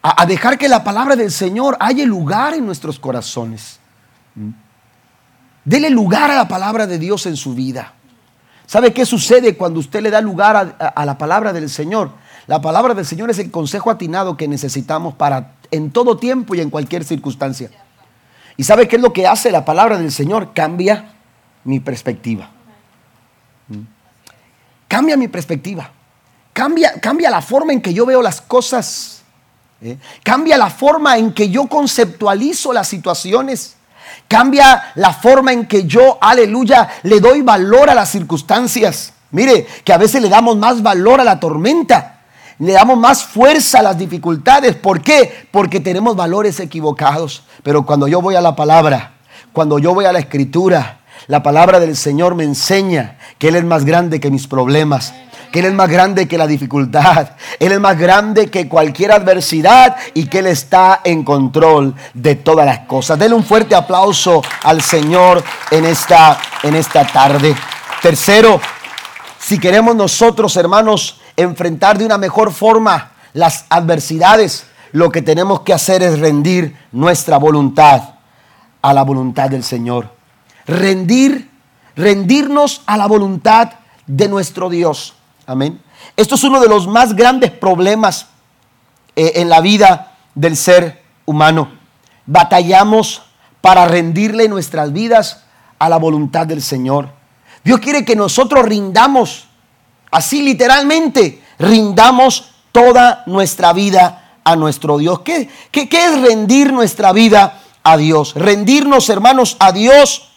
a, 0.00 0.26
dejar 0.26 0.56
que 0.58 0.68
la 0.68 0.84
palabra 0.84 1.16
del 1.16 1.32
Señor 1.32 1.76
haya 1.80 2.04
lugar 2.04 2.54
en 2.54 2.64
nuestros 2.64 3.00
corazones. 3.00 3.80
Dele 5.66 5.90
lugar 5.90 6.30
a 6.30 6.36
la 6.36 6.46
palabra 6.46 6.86
de 6.86 6.96
Dios 6.96 7.26
en 7.26 7.36
su 7.36 7.52
vida. 7.52 7.92
¿Sabe 8.66 8.92
qué 8.92 9.04
sucede 9.04 9.56
cuando 9.56 9.80
usted 9.80 10.00
le 10.00 10.10
da 10.10 10.20
lugar 10.20 10.76
a, 10.78 11.04
la 11.04 11.18
palabra 11.18 11.52
del 11.52 11.68
Señor? 11.68 12.12
La 12.46 12.60
palabra 12.60 12.94
del 12.94 13.04
Señor 13.04 13.30
es 13.30 13.40
el 13.40 13.50
consejo 13.50 13.90
atinado 13.90 14.36
que 14.36 14.46
necesitamos 14.46 15.14
para 15.14 15.56
en 15.72 15.90
todo 15.90 16.18
tiempo 16.18 16.54
y 16.54 16.60
en 16.60 16.70
cualquier 16.70 17.02
circunstancia. 17.02 17.68
¿Y 18.56 18.62
sabe 18.62 18.86
qué 18.86 18.94
es 18.94 19.02
lo 19.02 19.12
que 19.12 19.26
hace 19.26 19.50
la 19.50 19.64
palabra 19.64 19.98
del 19.98 20.12
Señor? 20.12 20.52
Cambia 20.54 21.14
mi 21.64 21.80
perspectiva. 21.80 22.48
¿Mm? 23.66 23.80
Cambia 24.86 25.16
mi 25.16 25.26
perspectiva. 25.26 25.90
Cambia, 26.52 26.92
cambia 27.00 27.28
la 27.28 27.42
forma 27.42 27.72
en 27.72 27.82
que 27.82 27.92
yo 27.92 28.06
veo 28.06 28.22
las 28.22 28.40
cosas. 28.40 29.24
¿eh? 29.82 29.98
Cambia 30.22 30.56
la 30.56 30.70
forma 30.70 31.18
en 31.18 31.32
que 31.32 31.50
yo 31.50 31.66
conceptualizo 31.66 32.72
las 32.72 32.86
situaciones. 32.86 33.76
Cambia 34.28 34.92
la 34.96 35.12
forma 35.12 35.52
en 35.52 35.66
que 35.66 35.84
yo, 35.84 36.18
aleluya, 36.20 36.88
le 37.02 37.20
doy 37.20 37.42
valor 37.42 37.90
a 37.90 37.94
las 37.94 38.10
circunstancias. 38.10 39.12
Mire, 39.30 39.66
que 39.84 39.92
a 39.92 39.98
veces 39.98 40.22
le 40.22 40.28
damos 40.28 40.56
más 40.56 40.82
valor 40.82 41.20
a 41.20 41.24
la 41.24 41.38
tormenta. 41.38 42.20
Le 42.58 42.72
damos 42.72 42.98
más 42.98 43.24
fuerza 43.24 43.80
a 43.80 43.82
las 43.82 43.98
dificultades. 43.98 44.76
¿Por 44.76 45.02
qué? 45.02 45.48
Porque 45.50 45.80
tenemos 45.80 46.16
valores 46.16 46.58
equivocados. 46.60 47.44
Pero 47.62 47.84
cuando 47.84 48.08
yo 48.08 48.22
voy 48.22 48.34
a 48.34 48.40
la 48.40 48.56
palabra, 48.56 49.12
cuando 49.52 49.78
yo 49.78 49.94
voy 49.94 50.06
a 50.06 50.12
la 50.12 50.18
escritura, 50.18 51.00
la 51.26 51.42
palabra 51.42 51.80
del 51.80 51.96
Señor 51.96 52.34
me 52.34 52.44
enseña 52.44 53.18
que 53.38 53.48
Él 53.48 53.56
es 53.56 53.64
más 53.64 53.84
grande 53.84 54.20
que 54.20 54.30
mis 54.30 54.46
problemas 54.46 55.12
Él 55.58 55.66
es 55.66 55.72
más 55.72 55.88
grande 55.88 56.28
que 56.28 56.38
la 56.38 56.46
dificultad, 56.46 57.30
Él 57.58 57.72
es 57.72 57.80
más 57.80 57.98
grande 57.98 58.50
que 58.50 58.68
cualquier 58.68 59.12
adversidad 59.12 59.96
y 60.14 60.26
que 60.26 60.40
Él 60.40 60.46
está 60.46 61.00
en 61.04 61.24
control 61.24 61.94
de 62.14 62.34
todas 62.34 62.66
las 62.66 62.80
cosas. 62.80 63.18
Denle 63.18 63.36
un 63.36 63.44
fuerte 63.44 63.74
aplauso 63.74 64.42
al 64.62 64.82
Señor 64.82 65.42
en 65.70 65.84
esta, 65.84 66.38
en 66.62 66.74
esta 66.74 67.06
tarde. 67.06 67.54
Tercero, 68.02 68.60
si 69.38 69.58
queremos 69.58 69.94
nosotros, 69.94 70.56
hermanos, 70.56 71.20
enfrentar 71.36 71.98
de 71.98 72.06
una 72.06 72.18
mejor 72.18 72.52
forma 72.52 73.12
las 73.32 73.64
adversidades, 73.68 74.66
lo 74.92 75.10
que 75.10 75.22
tenemos 75.22 75.60
que 75.60 75.72
hacer 75.72 76.02
es 76.02 76.18
rendir 76.18 76.76
nuestra 76.92 77.38
voluntad 77.38 78.14
a 78.82 78.94
la 78.94 79.02
voluntad 79.02 79.50
del 79.50 79.62
Señor. 79.62 80.10
Rendir, 80.66 81.50
rendirnos 81.94 82.82
a 82.86 82.96
la 82.96 83.06
voluntad 83.06 83.72
de 84.06 84.28
nuestro 84.28 84.70
Dios. 84.70 85.14
Amén. 85.46 85.80
Esto 86.16 86.34
es 86.34 86.42
uno 86.44 86.60
de 86.60 86.68
los 86.68 86.88
más 86.88 87.14
grandes 87.14 87.52
problemas 87.52 88.26
eh, 89.14 89.32
en 89.36 89.48
la 89.48 89.60
vida 89.60 90.16
del 90.34 90.56
ser 90.56 91.02
humano. 91.24 91.70
Batallamos 92.26 93.22
para 93.60 93.86
rendirle 93.86 94.48
nuestras 94.48 94.92
vidas 94.92 95.44
a 95.78 95.88
la 95.88 95.98
voluntad 95.98 96.46
del 96.46 96.62
Señor. 96.62 97.10
Dios 97.62 97.80
quiere 97.80 98.04
que 98.04 98.16
nosotros 98.16 98.64
rindamos, 98.64 99.46
así 100.10 100.42
literalmente, 100.42 101.42
rindamos 101.58 102.52
toda 102.72 103.22
nuestra 103.26 103.72
vida 103.72 104.38
a 104.44 104.56
nuestro 104.56 104.98
Dios. 104.98 105.20
¿Qué, 105.20 105.48
es 105.72 106.20
rendir 106.20 106.72
nuestra 106.72 107.12
vida 107.12 107.60
a 107.82 107.96
Dios? 107.96 108.34
Rendirnos, 108.34 109.08
hermanos, 109.08 109.56
a 109.58 109.72
Dios, 109.72 110.30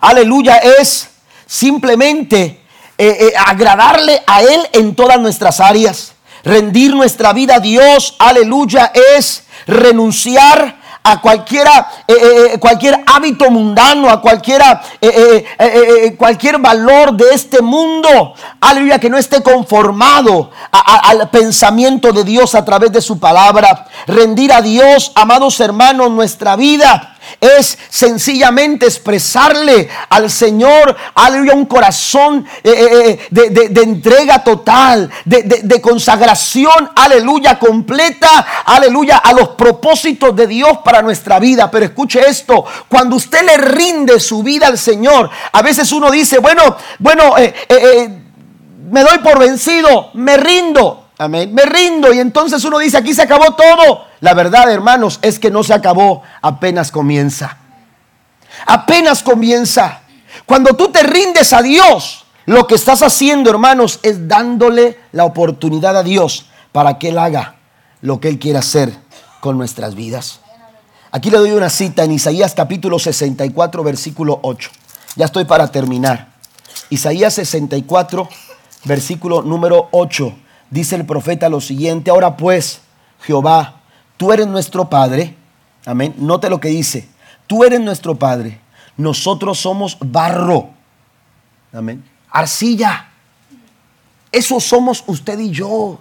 aleluya, 0.00 0.58
es 0.58 1.10
simplemente 1.46 2.64
eh, 3.00 3.28
eh, 3.28 3.32
agradarle 3.46 4.20
a 4.26 4.42
Él 4.42 4.60
en 4.72 4.96
todas 4.96 5.20
nuestras 5.20 5.60
áreas. 5.60 6.14
Rendir 6.42 6.92
nuestra 6.96 7.32
vida 7.32 7.54
a 7.54 7.60
Dios, 7.60 8.16
aleluya, 8.18 8.90
es 9.16 9.44
renunciar 9.68 10.80
a 11.04 11.20
cualquiera, 11.20 11.88
eh, 12.08 12.58
cualquier 12.58 13.04
hábito 13.06 13.52
mundano, 13.52 14.10
a 14.10 14.20
cualquiera, 14.20 14.82
cualquier 16.18 16.58
valor 16.58 17.12
de 17.12 17.26
este 17.32 17.62
mundo, 17.62 18.34
aleluya, 18.60 18.98
que 18.98 19.08
no 19.08 19.16
esté 19.16 19.44
conformado 19.44 20.50
al 20.72 21.30
pensamiento 21.30 22.12
de 22.12 22.24
Dios 22.24 22.56
a 22.56 22.64
través 22.64 22.90
de 22.90 23.00
su 23.00 23.20
palabra. 23.20 23.86
Rendir 24.08 24.52
a 24.52 24.60
Dios, 24.60 25.12
amados 25.14 25.60
hermanos, 25.60 26.10
nuestra 26.10 26.56
vida 26.56 27.16
es 27.40 27.78
sencillamente 27.88 28.86
expresarle 28.86 29.88
al 30.08 30.30
Señor, 30.30 30.96
aleluya, 31.14 31.54
un 31.54 31.66
corazón 31.66 32.46
eh, 32.62 32.70
eh, 32.70 33.28
eh, 33.30 33.68
de, 33.70 33.82
entrega 33.82 34.42
total, 34.42 35.10
de, 35.24 35.42
de, 35.62 35.80
consagración, 35.80 36.90
aleluya, 36.94 37.58
completa, 37.58 38.46
aleluya, 38.64 39.18
a 39.18 39.32
los 39.32 39.50
propósitos 39.50 40.34
de 40.34 40.46
Dios 40.46 40.78
para 40.84 41.02
nuestra 41.02 41.38
vida. 41.38 41.70
Pero 41.70 41.86
escuche 41.86 42.20
esto, 42.28 42.64
cuando 42.88 43.16
usted 43.16 43.42
le 43.44 43.56
rinde 43.56 44.20
su 44.20 44.42
vida 44.42 44.66
al 44.66 44.78
Señor, 44.78 45.30
a 45.52 45.62
veces 45.62 45.90
uno 45.92 46.10
dice, 46.10 46.38
bueno, 46.38 46.76
bueno, 46.98 47.34
me 48.90 49.02
doy 49.02 49.18
por 49.18 49.38
vencido, 49.38 50.10
me 50.14 50.36
rindo. 50.36 51.07
Amén. 51.18 51.52
Me 51.52 51.64
rindo 51.66 52.12
y 52.12 52.20
entonces 52.20 52.64
uno 52.64 52.78
dice, 52.78 52.96
aquí 52.96 53.12
se 53.12 53.22
acabó 53.22 53.54
todo. 53.54 54.04
La 54.20 54.34
verdad, 54.34 54.70
hermanos, 54.70 55.18
es 55.20 55.40
que 55.40 55.50
no 55.50 55.64
se 55.64 55.74
acabó, 55.74 56.22
apenas 56.40 56.92
comienza. 56.92 57.58
Apenas 58.66 59.24
comienza. 59.24 60.02
Cuando 60.46 60.74
tú 60.74 60.88
te 60.90 61.02
rindes 61.02 61.52
a 61.52 61.60
Dios, 61.60 62.24
lo 62.46 62.68
que 62.68 62.76
estás 62.76 63.02
haciendo, 63.02 63.50
hermanos, 63.50 63.98
es 64.04 64.28
dándole 64.28 64.98
la 65.10 65.24
oportunidad 65.24 65.96
a 65.96 66.04
Dios 66.04 66.46
para 66.70 66.98
que 66.98 67.08
Él 67.08 67.18
haga 67.18 67.56
lo 68.00 68.20
que 68.20 68.28
Él 68.28 68.38
quiere 68.38 68.60
hacer 68.60 68.96
con 69.40 69.58
nuestras 69.58 69.96
vidas. 69.96 70.38
Aquí 71.10 71.30
le 71.30 71.38
doy 71.38 71.50
una 71.50 71.68
cita 71.68 72.04
en 72.04 72.12
Isaías 72.12 72.54
capítulo 72.54 72.98
64, 73.00 73.82
versículo 73.82 74.38
8. 74.42 74.70
Ya 75.16 75.24
estoy 75.24 75.46
para 75.46 75.72
terminar. 75.72 76.28
Isaías 76.90 77.34
64, 77.34 78.28
versículo 78.84 79.42
número 79.42 79.88
8 79.90 80.32
dice 80.70 80.96
el 80.96 81.06
profeta 81.06 81.48
lo 81.48 81.60
siguiente, 81.60 82.10
ahora 82.10 82.36
pues, 82.36 82.80
Jehová, 83.20 83.80
tú 84.16 84.32
eres 84.32 84.46
nuestro 84.46 84.88
Padre, 84.88 85.34
amén, 85.84 86.14
note 86.18 86.50
lo 86.50 86.60
que 86.60 86.68
dice, 86.68 87.08
tú 87.46 87.64
eres 87.64 87.80
nuestro 87.80 88.16
Padre, 88.16 88.60
nosotros 88.96 89.58
somos 89.58 89.96
barro, 90.00 90.70
amén, 91.72 92.04
arcilla, 92.30 93.08
eso 94.30 94.60
somos 94.60 95.02
usted 95.06 95.38
y 95.38 95.50
yo. 95.50 95.98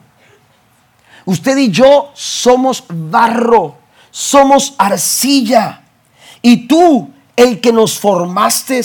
Usted 1.25 1.57
y 1.57 1.71
yo 1.71 2.11
somos 2.13 2.83
barro, 2.87 3.77
somos 4.11 4.75
arcilla. 4.77 5.83
Y 6.41 6.67
tú, 6.67 7.11
el 7.35 7.59
que 7.59 7.73
nos 7.73 7.97
formaste, 7.99 8.81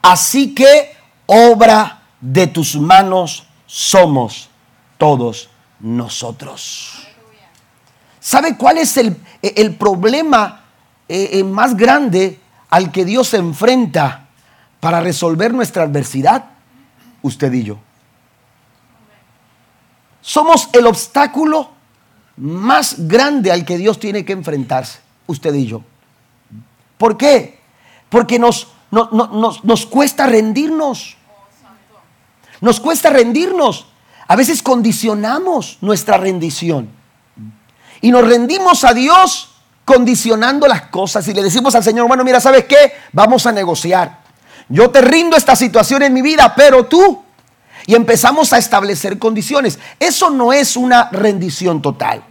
así 0.00 0.54
que 0.54 0.94
obra 1.26 2.02
de 2.20 2.46
tus 2.46 2.76
manos 2.76 3.44
somos 3.66 4.48
todos 5.02 5.48
nosotros. 5.80 7.08
¿Sabe 8.20 8.56
cuál 8.56 8.78
es 8.78 8.96
el, 8.96 9.16
el 9.42 9.74
problema 9.74 10.62
eh, 11.08 11.30
eh, 11.32 11.42
más 11.42 11.76
grande 11.76 12.38
al 12.70 12.92
que 12.92 13.04
Dios 13.04 13.26
se 13.26 13.38
enfrenta 13.38 14.28
para 14.78 15.00
resolver 15.00 15.52
nuestra 15.52 15.82
adversidad? 15.82 16.44
Usted 17.20 17.52
y 17.52 17.64
yo. 17.64 17.78
Somos 20.20 20.68
el 20.72 20.86
obstáculo 20.86 21.70
más 22.36 23.08
grande 23.08 23.50
al 23.50 23.64
que 23.64 23.78
Dios 23.78 23.98
tiene 23.98 24.24
que 24.24 24.34
enfrentarse, 24.34 25.00
usted 25.26 25.52
y 25.52 25.66
yo. 25.66 25.82
¿Por 26.96 27.16
qué? 27.16 27.58
Porque 28.08 28.38
nos, 28.38 28.68
nos, 28.92 29.64
nos 29.64 29.84
cuesta 29.84 30.28
rendirnos. 30.28 31.16
Nos 32.60 32.78
cuesta 32.78 33.10
rendirnos. 33.10 33.88
A 34.32 34.36
veces 34.36 34.62
condicionamos 34.62 35.76
nuestra 35.82 36.16
rendición. 36.16 36.88
Y 38.00 38.10
nos 38.10 38.26
rendimos 38.26 38.82
a 38.82 38.94
Dios 38.94 39.50
condicionando 39.84 40.66
las 40.66 40.86
cosas. 40.86 41.28
Y 41.28 41.34
le 41.34 41.42
decimos 41.42 41.74
al 41.74 41.84
Señor, 41.84 42.08
bueno, 42.08 42.24
mira, 42.24 42.40
¿sabes 42.40 42.64
qué? 42.64 42.94
Vamos 43.12 43.44
a 43.44 43.52
negociar. 43.52 44.22
Yo 44.70 44.88
te 44.88 45.02
rindo 45.02 45.36
esta 45.36 45.54
situación 45.54 46.02
en 46.02 46.14
mi 46.14 46.22
vida, 46.22 46.54
pero 46.56 46.86
tú. 46.86 47.22
Y 47.84 47.94
empezamos 47.94 48.54
a 48.54 48.56
establecer 48.56 49.18
condiciones. 49.18 49.78
Eso 50.00 50.30
no 50.30 50.54
es 50.54 50.78
una 50.78 51.10
rendición 51.10 51.82
total. 51.82 52.24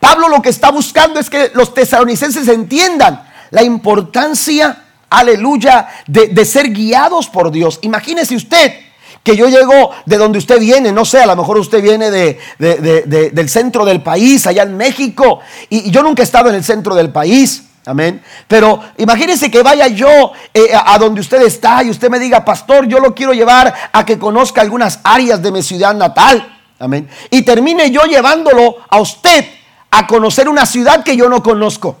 Pablo 0.00 0.30
lo 0.30 0.40
que 0.40 0.48
está 0.48 0.70
buscando 0.70 1.20
es 1.20 1.28
que 1.28 1.50
los 1.52 1.74
tesalonicenses 1.74 2.48
entiendan 2.48 3.28
la 3.50 3.62
importancia, 3.62 4.82
aleluya, 5.10 5.88
de, 6.06 6.28
de 6.28 6.44
ser 6.46 6.70
guiados 6.70 7.28
por 7.28 7.50
Dios. 7.50 7.80
Imagínese 7.82 8.34
usted 8.34 8.87
que 9.28 9.36
yo 9.36 9.46
llego 9.46 9.90
de 10.06 10.16
donde 10.16 10.38
usted 10.38 10.58
viene, 10.58 10.90
no 10.90 11.04
sé, 11.04 11.20
a 11.20 11.26
lo 11.26 11.36
mejor 11.36 11.58
usted 11.58 11.82
viene 11.82 12.10
de, 12.10 12.40
del 12.58 13.48
centro 13.50 13.84
del 13.84 14.02
país, 14.02 14.46
allá 14.46 14.62
en 14.62 14.74
México, 14.74 15.40
y, 15.68 15.90
yo 15.90 16.02
nunca 16.02 16.22
he 16.22 16.24
estado 16.24 16.48
en 16.48 16.54
el 16.54 16.64
centro 16.64 16.94
del 16.94 17.10
país. 17.10 17.64
Amén. 17.84 18.22
Pero 18.46 18.80
imagínese 18.96 19.50
que 19.50 19.62
vaya 19.62 19.86
yo 19.88 20.32
eh, 20.54 20.70
a 20.72 20.98
donde 20.98 21.20
usted 21.20 21.42
está 21.42 21.82
y 21.84 21.90
usted 21.90 22.08
me 22.08 22.18
diga, 22.18 22.42
pastor, 22.42 22.86
yo 22.86 23.00
lo 23.00 23.14
quiero 23.14 23.34
llevar 23.34 23.74
a 23.92 24.04
que 24.06 24.18
conozca 24.18 24.62
algunas 24.62 25.00
áreas 25.04 25.42
de 25.42 25.52
mi 25.52 25.62
ciudad 25.62 25.94
natal. 25.94 26.58
Amén. 26.78 27.06
Y 27.30 27.42
termine 27.42 27.90
yo 27.90 28.04
llevándolo 28.04 28.76
a 28.88 28.98
usted 28.98 29.44
a 29.90 30.06
conocer 30.06 30.48
una 30.48 30.64
ciudad 30.64 31.04
que 31.04 31.18
yo 31.18 31.28
no 31.28 31.42
conozco. 31.42 31.98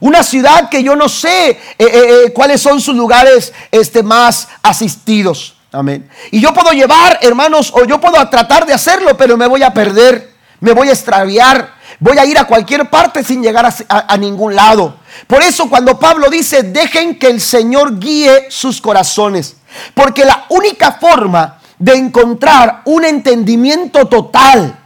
Una 0.00 0.24
ciudad 0.24 0.68
que 0.70 0.82
yo 0.82 0.96
no 0.96 1.08
sé 1.08 1.50
eh, 1.50 1.58
eh, 1.78 2.32
cuáles 2.34 2.60
son 2.60 2.80
sus 2.80 2.96
lugares 2.96 3.52
este, 3.70 4.02
más 4.02 4.48
asistidos. 4.62 5.55
Amén. 5.76 6.08
Y 6.30 6.40
yo 6.40 6.54
puedo 6.54 6.70
llevar, 6.70 7.18
hermanos, 7.20 7.70
o 7.74 7.84
yo 7.84 8.00
puedo 8.00 8.26
tratar 8.30 8.64
de 8.64 8.72
hacerlo, 8.72 9.14
pero 9.14 9.36
me 9.36 9.46
voy 9.46 9.62
a 9.62 9.74
perder, 9.74 10.32
me 10.60 10.72
voy 10.72 10.88
a 10.88 10.92
extraviar, 10.92 11.74
voy 12.00 12.16
a 12.16 12.24
ir 12.24 12.38
a 12.38 12.46
cualquier 12.46 12.88
parte 12.88 13.22
sin 13.22 13.42
llegar 13.42 13.70
a, 13.86 14.16
ningún 14.16 14.54
lado. 14.54 14.96
Por 15.26 15.42
eso 15.42 15.68
cuando 15.68 15.98
Pablo 15.98 16.30
dice, 16.30 16.62
dejen 16.62 17.18
que 17.18 17.26
el 17.26 17.42
Señor 17.42 17.98
guíe 17.98 18.46
sus 18.48 18.80
corazones, 18.80 19.56
porque 19.92 20.24
la 20.24 20.46
única 20.48 20.92
forma 20.92 21.58
de 21.78 21.94
encontrar 21.94 22.80
un 22.86 23.04
entendimiento 23.04 24.06
total, 24.06 24.78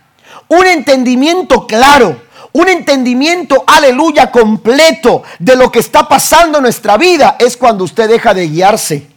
un 0.48 0.66
entendimiento 0.66 1.68
claro, 1.68 2.20
un 2.50 2.68
entendimiento, 2.68 3.62
aleluya, 3.64 4.32
completo 4.32 5.22
de 5.38 5.55
lo 5.55 5.70
que 5.70 5.78
está 5.78 6.09
pasando 6.09 6.59
en 6.59 6.64
nuestra 6.64 6.97
vida 6.97 7.36
es 7.38 7.57
cuando 7.57 7.84
usted 7.84 8.09
deja 8.09 8.34
de 8.34 8.49
guiarse 8.49 9.09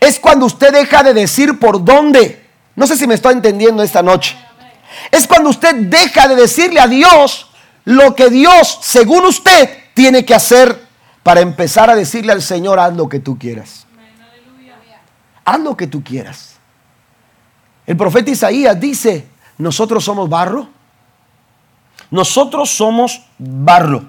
es 0.00 0.18
cuando 0.18 0.46
usted 0.46 0.72
deja 0.72 1.02
de 1.02 1.14
decir 1.14 1.58
por 1.58 1.84
dónde. 1.84 2.46
No 2.76 2.86
sé 2.86 2.96
si 2.96 3.06
me 3.06 3.14
estoy 3.14 3.34
entendiendo 3.34 3.82
esta 3.82 4.02
noche. 4.02 4.36
Es 5.10 5.26
cuando 5.26 5.50
usted 5.50 5.74
deja 5.74 6.28
de 6.28 6.36
decirle 6.36 6.80
a 6.80 6.86
Dios 6.86 7.50
lo 7.84 8.14
que 8.14 8.30
Dios, 8.30 8.78
según 8.82 9.24
usted, 9.24 9.78
tiene 9.94 10.24
que 10.24 10.34
hacer 10.34 10.86
para 11.22 11.40
empezar 11.40 11.90
a 11.90 11.94
decirle 11.94 12.32
al 12.32 12.42
Señor, 12.42 12.78
haz 12.78 12.94
lo 12.94 13.08
que 13.08 13.20
tú 13.20 13.38
quieras. 13.38 13.86
Haz 15.44 15.60
lo 15.60 15.76
que 15.76 15.86
tú 15.86 16.02
quieras. 16.02 16.56
El 17.86 17.96
profeta 17.96 18.30
Isaías 18.30 18.78
dice, 18.78 19.26
nosotros 19.58 20.04
somos 20.04 20.28
barro. 20.28 20.68
Nosotros 22.10 22.70
somos 22.70 23.22
barro. 23.38 24.04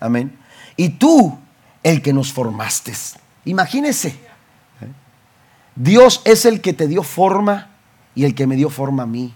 Amén. 0.00 0.38
Y 0.76 0.90
tú, 0.90 1.38
el 1.82 2.02
que 2.02 2.12
nos 2.12 2.32
formaste. 2.32 2.92
Imagínese. 3.44 4.31
Dios 5.74 6.20
es 6.24 6.44
el 6.44 6.60
que 6.60 6.72
te 6.72 6.86
dio 6.86 7.02
forma 7.02 7.70
y 8.14 8.24
el 8.24 8.34
que 8.34 8.46
me 8.46 8.56
dio 8.56 8.70
forma 8.70 9.04
a 9.04 9.06
mí. 9.06 9.34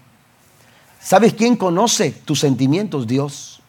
¿Sabes 1.01 1.33
quién 1.33 1.55
conoce 1.55 2.11
tus 2.11 2.39
sentimientos? 2.39 3.07
Dios. 3.07 3.61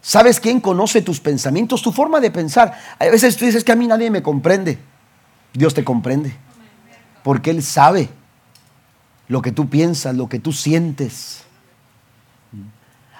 ¿Sabes 0.00 0.38
quién 0.38 0.60
conoce 0.60 1.02
tus 1.02 1.18
pensamientos, 1.18 1.82
tu 1.82 1.90
forma 1.90 2.20
de 2.20 2.30
pensar? 2.30 2.78
A 2.98 3.06
veces 3.06 3.36
tú 3.36 3.44
dices 3.44 3.64
que 3.64 3.72
a 3.72 3.76
mí 3.76 3.86
nadie 3.86 4.10
me 4.10 4.22
comprende. 4.22 4.78
Dios 5.52 5.74
te 5.74 5.82
comprende. 5.82 6.36
Porque 7.24 7.50
Él 7.50 7.62
sabe 7.62 8.08
lo 9.26 9.42
que 9.42 9.50
tú 9.50 9.68
piensas, 9.68 10.14
lo 10.14 10.28
que 10.28 10.38
tú 10.38 10.52
sientes. 10.52 11.42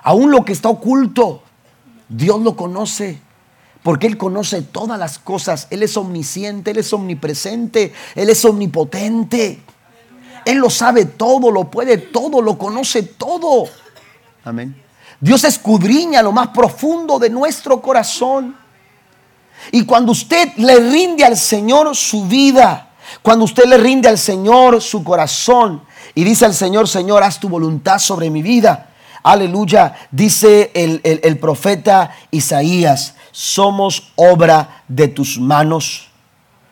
Aún 0.02 0.30
lo 0.30 0.44
que 0.44 0.52
está 0.52 0.68
oculto, 0.68 1.42
Dios 2.08 2.40
lo 2.40 2.54
conoce. 2.54 3.18
Porque 3.86 4.08
Él 4.08 4.16
conoce 4.16 4.62
todas 4.62 4.98
las 4.98 5.20
cosas. 5.20 5.68
Él 5.70 5.84
es 5.84 5.96
omnisciente, 5.96 6.72
Él 6.72 6.78
es 6.78 6.92
omnipresente, 6.92 7.92
Él 8.16 8.28
es 8.28 8.44
omnipotente. 8.44 9.62
Él 10.44 10.58
lo 10.58 10.70
sabe 10.70 11.04
todo, 11.04 11.52
lo 11.52 11.70
puede 11.70 11.96
todo, 11.96 12.42
lo 12.42 12.58
conoce 12.58 13.04
todo. 13.04 13.68
Amén. 14.42 14.74
Dios 15.20 15.44
escudriña 15.44 16.20
lo 16.20 16.32
más 16.32 16.48
profundo 16.48 17.20
de 17.20 17.30
nuestro 17.30 17.80
corazón. 17.80 18.56
Y 19.70 19.84
cuando 19.84 20.10
usted 20.10 20.56
le 20.56 20.80
rinde 20.80 21.24
al 21.24 21.36
Señor 21.36 21.94
su 21.94 22.26
vida, 22.26 22.90
cuando 23.22 23.44
usted 23.44 23.66
le 23.66 23.76
rinde 23.76 24.08
al 24.08 24.18
Señor 24.18 24.82
su 24.82 25.04
corazón 25.04 25.80
y 26.12 26.24
dice 26.24 26.44
al 26.44 26.54
Señor, 26.54 26.88
Señor, 26.88 27.22
haz 27.22 27.38
tu 27.38 27.48
voluntad 27.48 28.00
sobre 28.00 28.30
mi 28.30 28.42
vida. 28.42 28.90
Aleluya, 29.22 29.94
dice 30.10 30.72
el, 30.74 31.00
el 31.04 31.38
profeta 31.38 32.16
Isaías, 32.32 33.14
somos 33.36 34.14
obra 34.16 34.82
de 34.88 35.08
tus 35.08 35.38
manos, 35.38 36.08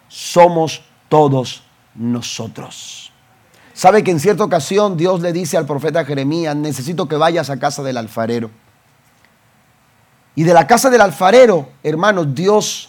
somos 0.08 0.82
todos 1.10 1.62
nosotros. 1.94 3.12
Sabe 3.74 4.02
que 4.02 4.10
en 4.10 4.18
cierta 4.18 4.44
ocasión 4.44 4.96
Dios 4.96 5.20
le 5.20 5.34
dice 5.34 5.58
al 5.58 5.66
profeta 5.66 6.06
Jeremías, 6.06 6.56
necesito 6.56 7.06
que 7.06 7.16
vayas 7.16 7.50
a 7.50 7.58
casa 7.58 7.82
del 7.82 7.98
alfarero. 7.98 8.50
Y 10.34 10.44
de 10.44 10.54
la 10.54 10.66
casa 10.66 10.88
del 10.88 11.02
alfarero, 11.02 11.68
hermanos, 11.82 12.34
Dios, 12.34 12.88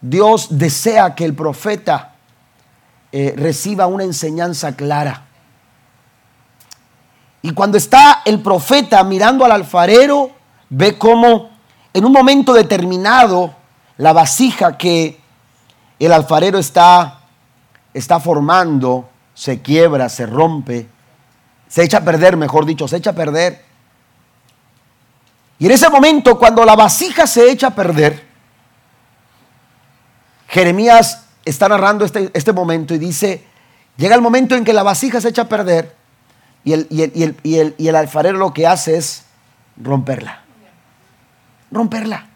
Dios 0.00 0.46
desea 0.56 1.16
que 1.16 1.24
el 1.24 1.34
profeta 1.34 2.14
eh, 3.10 3.34
reciba 3.36 3.88
una 3.88 4.04
enseñanza 4.04 4.76
clara. 4.76 5.24
Y 7.42 7.50
cuando 7.54 7.76
está 7.76 8.22
el 8.24 8.40
profeta 8.40 9.02
mirando 9.02 9.44
al 9.44 9.50
alfarero, 9.50 10.30
ve 10.70 10.96
cómo 10.96 11.53
en 11.94 12.04
un 12.04 12.12
momento 12.12 12.52
determinado 12.52 13.54
la 13.96 14.12
vasija 14.12 14.76
que 14.76 15.18
el 15.98 16.12
alfarero 16.12 16.58
está, 16.58 17.20
está 17.94 18.20
formando 18.20 19.08
se 19.34 19.60
quiebra, 19.60 20.08
se 20.08 20.26
rompe, 20.26 20.86
se 21.68 21.82
echa 21.82 21.98
a 21.98 22.04
perder, 22.04 22.36
mejor 22.36 22.64
dicho, 22.64 22.86
se 22.86 22.96
echa 22.96 23.10
a 23.10 23.14
perder. 23.14 23.64
Y 25.58 25.66
en 25.66 25.72
ese 25.72 25.90
momento, 25.90 26.38
cuando 26.38 26.64
la 26.64 26.76
vasija 26.76 27.26
se 27.26 27.50
echa 27.50 27.68
a 27.68 27.74
perder, 27.74 28.24
Jeremías 30.48 31.24
está 31.44 31.68
narrando 31.68 32.04
este, 32.04 32.30
este 32.32 32.52
momento 32.52 32.94
y 32.94 32.98
dice, 32.98 33.44
llega 33.96 34.14
el 34.14 34.20
momento 34.20 34.54
en 34.54 34.64
que 34.64 34.72
la 34.72 34.84
vasija 34.84 35.20
se 35.20 35.30
echa 35.30 35.42
a 35.42 35.48
perder 35.48 35.94
y 36.64 36.72
el, 36.72 36.86
y 37.42 37.86
el, 37.88 37.96
alfarero 37.96 38.38
lo 38.38 38.54
que 38.54 38.66
hace 38.66 38.96
es 38.96 39.24
romperla. 39.76 40.43
Romperla. 41.70 42.28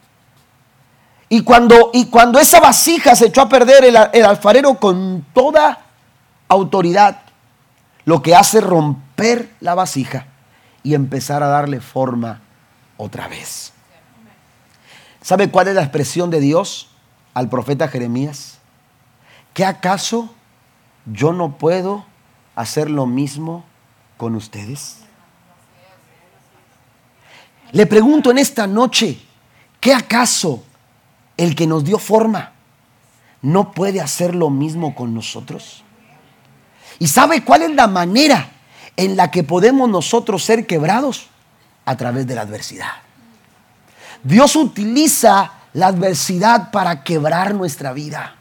Y 1.29 1.43
cuando, 1.43 1.91
y 1.93 2.07
cuando 2.07 2.39
esa 2.39 2.61
vasija 2.61 3.14
se 3.14 3.26
echó 3.26 3.43
a 3.43 3.49
perder, 3.49 3.85
el, 3.85 3.97
alfarero 3.97 4.74
con 4.76 5.26
toda 5.35 5.85
autoridad 6.49 7.20
lo 8.05 8.22
que 8.22 8.35
hace 8.35 8.61
romper 8.62 9.55
la 9.61 9.74
vasija 9.74 10.26
y 10.83 10.95
empezar 10.95 11.43
a 11.43 11.49
darle 11.49 11.81
forma 11.81 12.41
otra 12.97 13.29
vez. 13.29 13.72
¿Sabe 15.20 15.51
cuál 15.51 15.68
es 15.68 15.74
la 15.74 15.83
expresión 15.83 16.31
de 16.31 16.41
Dios 16.41 16.89
al 17.35 17.51
profeta 17.51 17.89
Jeremías? 17.89 18.59
¿Que 19.53 19.66
acaso 19.66 20.33
yo 21.05 21.35
no 21.35 21.59
puedo 21.59 22.07
hacer 22.57 22.89
lo 22.89 23.05
mismo 23.05 23.64
con 24.16 24.35
ustedes? 24.35 25.07
Le 27.72 27.86
pregunto 27.86 28.30
en 28.30 28.38
esta 28.38 28.66
noche, 28.66 29.18
¿qué 29.80 29.92
acaso 29.94 30.64
el 31.36 31.54
que 31.54 31.66
nos 31.66 31.84
dio 31.84 31.98
forma 31.98 32.52
no 33.42 33.72
puede 33.72 34.00
hacer 34.00 34.34
lo 34.34 34.50
mismo 34.50 34.94
con 34.94 35.14
nosotros? 35.14 35.84
¿Y 36.98 37.08
sabe 37.08 37.44
cuál 37.44 37.62
es 37.62 37.74
la 37.74 37.86
manera 37.86 38.50
en 38.96 39.16
la 39.16 39.30
que 39.30 39.44
podemos 39.44 39.88
nosotros 39.88 40.42
ser 40.42 40.66
quebrados? 40.66 41.26
A 41.84 41.96
través 41.96 42.26
de 42.26 42.34
la 42.34 42.42
adversidad. 42.42 42.90
Dios 44.22 44.56
utiliza 44.56 45.52
la 45.74 45.86
adversidad 45.86 46.70
para 46.70 47.04
quebrar 47.04 47.54
nuestra 47.54 47.92
vida. 47.92 48.34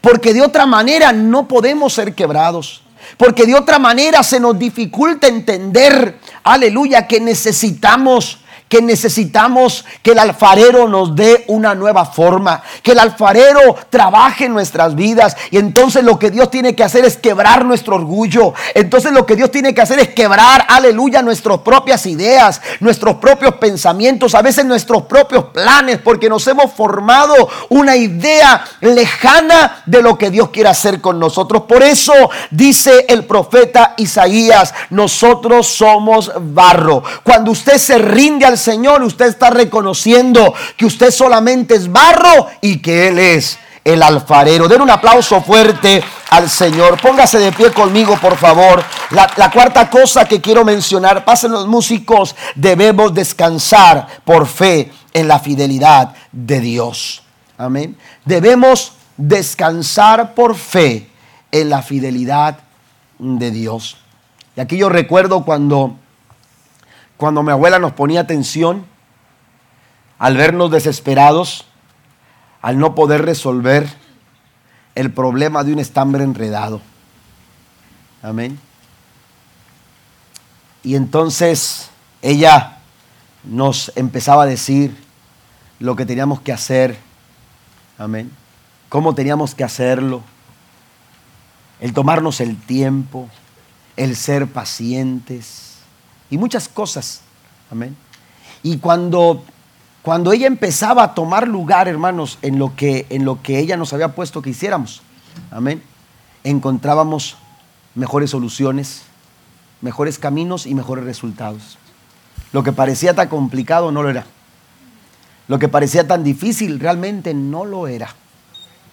Porque 0.00 0.34
de 0.34 0.42
otra 0.42 0.66
manera 0.66 1.12
no 1.12 1.46
podemos 1.46 1.92
ser 1.94 2.14
quebrados. 2.14 2.82
Porque 3.16 3.46
de 3.46 3.54
otra 3.54 3.78
manera 3.78 4.22
se 4.22 4.40
nos 4.40 4.58
dificulta 4.58 5.28
entender, 5.28 6.18
aleluya, 6.42 7.06
que 7.06 7.20
necesitamos 7.20 8.40
que 8.68 8.82
necesitamos 8.82 9.84
que 10.02 10.12
el 10.12 10.18
alfarero 10.18 10.88
nos 10.88 11.14
dé 11.14 11.44
una 11.48 11.74
nueva 11.74 12.04
forma, 12.04 12.62
que 12.82 12.92
el 12.92 12.98
alfarero 12.98 13.76
trabaje 13.90 14.46
en 14.46 14.52
nuestras 14.52 14.94
vidas. 14.94 15.36
Y 15.50 15.58
entonces 15.58 16.02
lo 16.02 16.18
que 16.18 16.30
Dios 16.30 16.50
tiene 16.50 16.74
que 16.74 16.82
hacer 16.82 17.04
es 17.04 17.16
quebrar 17.16 17.64
nuestro 17.64 17.96
orgullo. 17.96 18.54
Entonces 18.74 19.12
lo 19.12 19.24
que 19.24 19.36
Dios 19.36 19.50
tiene 19.50 19.74
que 19.74 19.82
hacer 19.82 19.98
es 20.00 20.08
quebrar, 20.08 20.66
aleluya, 20.68 21.22
nuestras 21.22 21.58
propias 21.58 22.06
ideas, 22.06 22.60
nuestros 22.80 23.16
propios 23.16 23.54
pensamientos, 23.56 24.34
a 24.34 24.42
veces 24.42 24.64
nuestros 24.64 25.04
propios 25.04 25.44
planes, 25.46 25.98
porque 25.98 26.28
nos 26.28 26.46
hemos 26.48 26.72
formado 26.72 27.48
una 27.68 27.96
idea 27.96 28.64
lejana 28.80 29.82
de 29.86 30.02
lo 30.02 30.18
que 30.18 30.30
Dios 30.30 30.50
quiere 30.50 30.68
hacer 30.68 31.00
con 31.00 31.20
nosotros. 31.20 31.62
Por 31.68 31.82
eso 31.82 32.12
dice 32.50 33.06
el 33.08 33.24
profeta 33.24 33.94
Isaías, 33.96 34.74
nosotros 34.90 35.68
somos 35.68 36.32
barro. 36.36 37.02
Cuando 37.22 37.52
usted 37.52 37.78
se 37.78 37.98
rinde 37.98 38.44
al 38.44 38.55
Señor, 38.56 39.02
usted 39.02 39.26
está 39.26 39.50
reconociendo 39.50 40.54
que 40.76 40.86
usted 40.86 41.10
solamente 41.10 41.74
es 41.74 41.90
barro 41.90 42.48
y 42.60 42.78
que 42.78 43.08
Él 43.08 43.18
es 43.18 43.58
el 43.84 44.02
alfarero. 44.02 44.68
Den 44.68 44.80
un 44.80 44.90
aplauso 44.90 45.40
fuerte 45.40 46.02
al 46.30 46.50
Señor. 46.50 47.00
Póngase 47.00 47.38
de 47.38 47.52
pie 47.52 47.70
conmigo, 47.70 48.16
por 48.20 48.36
favor. 48.36 48.82
La, 49.10 49.30
la, 49.36 49.50
cuarta 49.50 49.88
cosa 49.88 50.24
que 50.24 50.40
quiero 50.40 50.64
mencionar, 50.64 51.24
pasen 51.24 51.52
los 51.52 51.68
músicos, 51.68 52.34
debemos 52.56 53.14
descansar 53.14 54.06
por 54.24 54.46
fe 54.46 54.90
en 55.12 55.28
la 55.28 55.38
fidelidad 55.38 56.14
de 56.32 56.60
Dios. 56.60 57.22
Amén. 57.58 57.96
Debemos 58.24 58.92
descansar 59.16 60.34
por 60.34 60.56
fe 60.56 61.08
en 61.52 61.70
la 61.70 61.82
fidelidad 61.82 62.58
de 63.18 63.50
Dios. 63.50 63.96
Y 64.56 64.60
aquí 64.60 64.76
yo 64.76 64.88
recuerdo 64.88 65.44
cuando 65.44 65.96
cuando 67.16 67.42
mi 67.42 67.50
abuela 67.50 67.78
nos 67.78 67.92
ponía 67.92 68.20
atención, 68.20 68.84
al 70.18 70.36
vernos 70.36 70.70
desesperados, 70.70 71.66
al 72.62 72.78
no 72.78 72.94
poder 72.94 73.24
resolver 73.24 73.88
el 74.94 75.12
problema 75.12 75.64
de 75.64 75.72
un 75.72 75.78
estambre 75.78 76.24
enredado. 76.24 76.80
Amén. 78.22 78.58
Y 80.82 80.94
entonces 80.94 81.90
ella 82.22 82.78
nos 83.44 83.92
empezaba 83.94 84.44
a 84.44 84.46
decir 84.46 84.96
lo 85.78 85.96
que 85.96 86.06
teníamos 86.06 86.40
que 86.40 86.52
hacer. 86.52 86.98
Amén. 87.98 88.30
Cómo 88.88 89.14
teníamos 89.14 89.54
que 89.54 89.64
hacerlo. 89.64 90.22
El 91.80 91.92
tomarnos 91.92 92.40
el 92.40 92.56
tiempo, 92.56 93.28
el 93.96 94.16
ser 94.16 94.46
pacientes 94.46 95.65
y 96.30 96.38
muchas 96.38 96.68
cosas. 96.68 97.20
Amén. 97.70 97.96
Y 98.62 98.78
cuando, 98.78 99.44
cuando 100.02 100.32
ella 100.32 100.46
empezaba 100.46 101.02
a 101.04 101.14
tomar 101.14 101.48
lugar, 101.48 101.88
hermanos, 101.88 102.38
en 102.42 102.58
lo, 102.58 102.74
que, 102.74 103.06
en 103.10 103.24
lo 103.24 103.42
que 103.42 103.58
ella 103.58 103.76
nos 103.76 103.92
había 103.92 104.14
puesto 104.14 104.42
que 104.42 104.50
hiciéramos, 104.50 105.02
amén, 105.50 105.82
encontrábamos 106.44 107.36
mejores 107.94 108.30
soluciones, 108.30 109.02
mejores 109.80 110.18
caminos 110.18 110.66
y 110.66 110.74
mejores 110.74 111.04
resultados. 111.04 111.78
Lo 112.52 112.62
que 112.62 112.72
parecía 112.72 113.14
tan 113.14 113.28
complicado 113.28 113.92
no 113.92 114.02
lo 114.02 114.10
era. 114.10 114.26
Lo 115.48 115.58
que 115.58 115.68
parecía 115.68 116.06
tan 116.06 116.24
difícil 116.24 116.80
realmente 116.80 117.34
no 117.34 117.64
lo 117.64 117.86
era. 117.86 118.08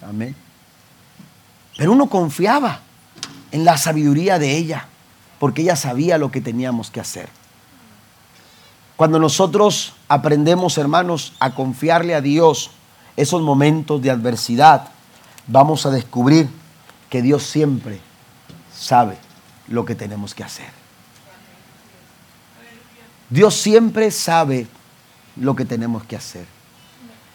Amén. 0.02 0.36
Pero 1.76 1.92
uno 1.92 2.08
confiaba 2.08 2.80
en 3.50 3.64
la 3.64 3.76
sabiduría 3.76 4.38
de 4.38 4.56
ella. 4.56 4.88
Porque 5.44 5.60
ella 5.60 5.76
sabía 5.76 6.16
lo 6.16 6.30
que 6.30 6.40
teníamos 6.40 6.90
que 6.90 7.00
hacer. 7.00 7.28
Cuando 8.96 9.18
nosotros 9.18 9.92
aprendemos, 10.08 10.78
hermanos, 10.78 11.34
a 11.38 11.54
confiarle 11.54 12.14
a 12.14 12.22
Dios 12.22 12.70
esos 13.18 13.42
momentos 13.42 14.00
de 14.00 14.10
adversidad, 14.10 14.88
vamos 15.46 15.84
a 15.84 15.90
descubrir 15.90 16.48
que 17.10 17.20
Dios 17.20 17.42
siempre 17.42 18.00
sabe 18.74 19.18
lo 19.68 19.84
que 19.84 19.94
tenemos 19.94 20.34
que 20.34 20.44
hacer. 20.44 20.70
Dios 23.28 23.54
siempre 23.54 24.10
sabe 24.10 24.66
lo 25.36 25.54
que 25.54 25.66
tenemos 25.66 26.04
que 26.04 26.16
hacer. 26.16 26.46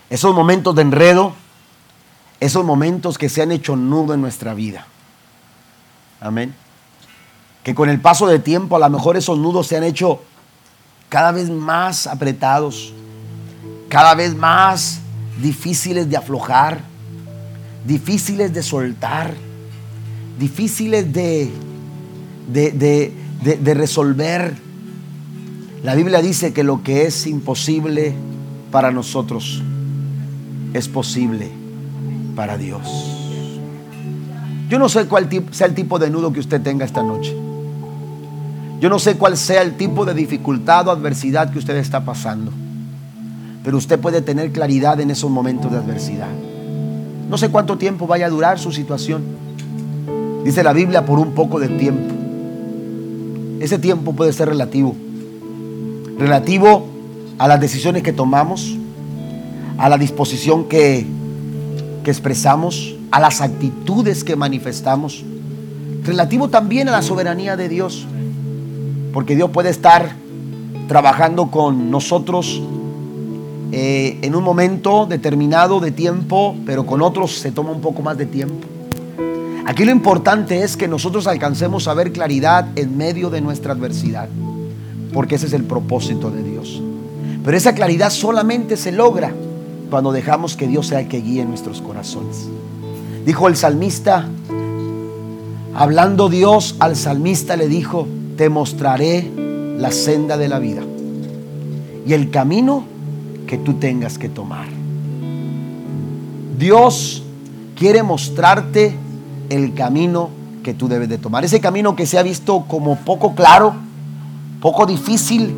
Esos 0.10 0.34
momentos 0.34 0.74
de 0.74 0.82
enredo, 0.82 1.36
esos 2.40 2.66
momentos 2.66 3.20
que 3.20 3.30
se 3.30 3.44
han 3.44 3.52
hecho 3.52 3.76
nudo 3.76 4.16
en 4.16 4.22
nuestra 4.22 4.56
vida. 4.56 4.88
Amén. 6.20 6.56
Que 7.70 7.76
con 7.76 7.88
el 7.88 8.02
paso 8.02 8.26
de 8.26 8.40
tiempo 8.40 8.78
a 8.78 8.80
lo 8.80 8.90
mejor 8.90 9.16
esos 9.16 9.38
nudos 9.38 9.68
se 9.68 9.78
han 9.78 9.84
hecho 9.84 10.22
cada 11.08 11.32
vez 11.32 11.52
más 11.52 12.08
apretados, 12.08 12.94
cada 13.90 14.16
vez 14.16 14.36
más 14.36 15.02
difíciles 15.40 16.10
de 16.10 16.18
aflojar, 16.18 16.82
difíciles 17.86 18.52
de 18.56 18.64
soltar, 18.64 19.36
difíciles 20.40 21.14
de, 21.14 21.52
de, 22.48 23.14
de 23.44 23.74
resolver. 23.76 24.58
La 25.84 25.94
Biblia 25.94 26.24
dice 26.24 26.54
que 26.54 26.64
lo 26.64 26.82
que 26.82 27.06
es 27.06 27.28
imposible 27.28 28.16
para 28.72 28.90
nosotros 28.90 29.62
es 30.74 30.88
posible 30.88 31.52
para 32.36 32.58
Dios. 32.58 32.82
Yo 34.70 34.80
no 34.80 34.90
sé 34.90 35.06
cuál 35.06 35.30
sea 35.52 35.68
el 35.68 35.76
tipo 35.76 36.00
de 36.00 36.10
nudo 36.10 36.34
que 36.34 36.40
usted 36.40 36.64
tenga 36.64 36.84
esta 36.84 37.04
noche. 37.04 37.49
Yo 38.80 38.90
no 38.90 38.98
sé 38.98 39.16
cuál 39.16 39.36
sea 39.36 39.62
el 39.62 39.76
tipo 39.76 40.06
de 40.06 40.14
dificultad 40.14 40.88
o 40.88 40.92
adversidad 40.92 41.52
que 41.52 41.60
usted 41.60 41.76
está 41.76 42.06
pasando. 42.06 42.52
Pero 43.64 43.78
usted 43.78 44.00
puede 44.00 44.22
tener 44.22 44.52
claridad 44.52 45.00
en 45.02 45.12
esos 45.12 45.30
momentos 45.30 45.70
de 45.72 45.78
adversidad. 45.78 46.30
No 47.30 47.38
sé 47.38 47.50
cuánto 47.50 47.78
tiempo 47.78 48.08
vaya 48.08 48.28
a 48.28 48.30
durar 48.30 48.58
su 48.58 48.72
situación. 48.72 49.22
Dice 50.46 50.64
la 50.64 50.72
Biblia 50.72 51.06
por 51.06 51.20
un 51.20 51.34
poco 51.34 51.60
de 51.60 51.68
tiempo. 51.68 52.16
Ese 53.60 53.78
tiempo 53.78 54.14
puede 54.14 54.32
ser 54.32 54.48
relativo. 54.48 54.96
Relativo 56.18 56.88
a 57.38 57.48
las 57.50 57.60
decisiones 57.60 58.02
que 58.02 58.14
tomamos, 58.14 58.78
a 59.78 59.90
la 59.90 59.98
disposición 59.98 60.70
que, 60.70 61.06
que 62.06 62.12
expresamos, 62.12 62.96
a 63.12 63.20
las 63.20 63.42
actitudes 63.42 64.24
que 64.24 64.38
manifestamos. 64.38 65.26
Relativo 66.04 66.48
también 66.48 66.88
a 66.88 66.92
la 66.92 67.02
soberanía 67.02 67.58
de 67.58 67.68
Dios. 67.68 68.08
Porque 69.14 69.36
Dios 69.36 69.50
puede 69.50 69.70
estar 69.70 70.16
trabajando 70.88 71.52
con 71.52 71.92
nosotros 71.92 72.62
eh, 73.72 74.18
en 74.24 74.36
un 74.36 74.44
momento 74.44 75.06
determinado 75.06 75.80
de 75.80 75.92
tiempo, 75.92 76.56
pero 76.66 76.86
con 76.86 77.02
otros 77.02 77.38
se 77.38 77.52
toma 77.52 77.72
un 77.72 77.82
poco 77.82 78.02
más 78.02 78.18
de 78.18 78.26
tiempo. 78.26 78.68
Aquí 79.66 79.86
lo 79.86 79.92
importante 79.92 80.64
es 80.64 80.76
que 80.76 80.88
nosotros 80.88 81.28
alcancemos 81.28 81.88
a 81.88 81.94
ver 81.94 82.12
claridad 82.12 82.68
en 82.76 82.98
medio 82.98 83.30
de 83.30 83.42
nuestra 83.42 83.74
adversidad, 83.74 84.28
porque 85.14 85.36
ese 85.36 85.46
es 85.46 85.54
el 85.54 85.64
propósito 85.64 86.32
de 86.32 86.42
Dios. 86.42 86.82
Pero 87.46 87.56
esa 87.56 87.76
claridad 87.76 88.10
solamente 88.10 88.76
se 88.78 88.92
logra 88.92 89.32
cuando 89.92 90.12
dejamos 90.12 90.56
que 90.56 90.68
Dios 90.68 90.88
sea 90.88 91.02
el 91.02 91.08
que 91.08 91.22
guíe 91.22 91.46
nuestros 91.46 91.82
corazones. 91.82 92.50
Dijo 93.26 93.48
el 93.48 93.56
salmista, 93.56 94.28
hablando 95.76 96.30
Dios 96.30 96.76
al 96.80 96.96
salmista 96.96 97.56
le 97.56 97.68
dijo, 97.68 98.08
te 98.40 98.48
mostraré 98.48 99.30
la 99.78 99.92
senda 99.92 100.38
de 100.38 100.48
la 100.48 100.60
vida 100.60 100.82
y 102.08 102.14
el 102.14 102.30
camino 102.30 102.86
que 103.46 103.58
tú 103.58 103.74
tengas 103.74 104.18
que 104.18 104.30
tomar. 104.30 104.66
Dios 106.58 107.22
quiere 107.76 108.02
mostrarte 108.02 108.96
el 109.50 109.74
camino 109.74 110.30
que 110.64 110.74
tú 110.74 110.88
debes 110.88 111.10
de 111.10 111.18
tomar. 111.18 111.44
Ese 111.44 111.60
camino 111.60 111.98
que 111.98 112.06
se 112.06 112.18
ha 112.18 112.24
visto 112.24 112.64
como 112.66 112.96
poco 113.00 113.36
claro, 113.36 113.74
poco 114.62 114.86
difícil 114.86 115.54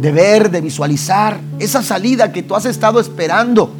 de 0.00 0.10
ver, 0.10 0.50
de 0.50 0.62
visualizar. 0.62 1.38
Esa 1.58 1.82
salida 1.82 2.32
que 2.32 2.42
tú 2.42 2.54
has 2.54 2.64
estado 2.64 2.98
esperando 2.98 3.70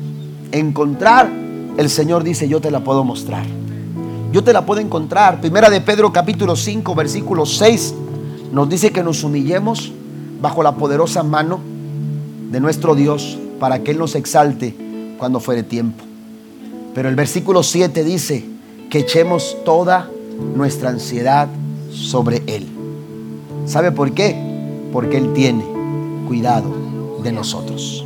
encontrar, 0.53 1.31
el 1.79 1.89
Señor 1.89 2.23
dice, 2.23 2.51
yo 2.51 2.61
te 2.61 2.71
la 2.71 2.81
puedo 2.81 3.03
mostrar 3.03 3.64
yo 4.35 4.43
te 4.43 4.53
la 4.53 4.67
puedo 4.67 4.81
encontrar. 4.81 5.41
Primera 5.41 5.71
de 5.71 5.81
Pedro 5.81 6.13
capítulo 6.13 6.57
5 6.57 6.93
versículo 6.97 7.47
6 7.47 7.95
nos 8.51 8.69
dice 8.69 8.91
que 8.91 9.05
nos 9.05 9.23
humillemos 9.23 9.93
bajo 10.41 10.65
la 10.65 10.75
poderosa 10.75 11.23
mano 11.23 11.61
de 12.51 12.59
nuestro 12.59 12.97
Dios 12.97 13.39
para 13.61 13.85
que 13.85 13.93
Él 13.93 13.99
nos 13.99 14.17
exalte 14.17 14.75
cuando 15.19 15.39
fuere 15.39 15.63
tiempo. 15.63 16.03
Pero 16.97 17.09
el 17.09 17.15
versículo 17.15 17.63
7 17.63 18.03
dice 18.03 18.45
que 18.91 18.99
echemos 18.99 19.57
toda 19.65 20.11
nuestra 20.57 20.91
ansiedad 20.91 21.47
sobre 21.93 22.43
Él. 22.49 22.67
¿Sabe 23.67 23.93
por 23.93 24.15
qué? 24.15 24.37
Porque 24.93 25.17
Él 25.17 25.33
tiene 25.33 25.65
cuidado 26.27 26.75
de 27.23 27.31
nosotros. 27.31 28.04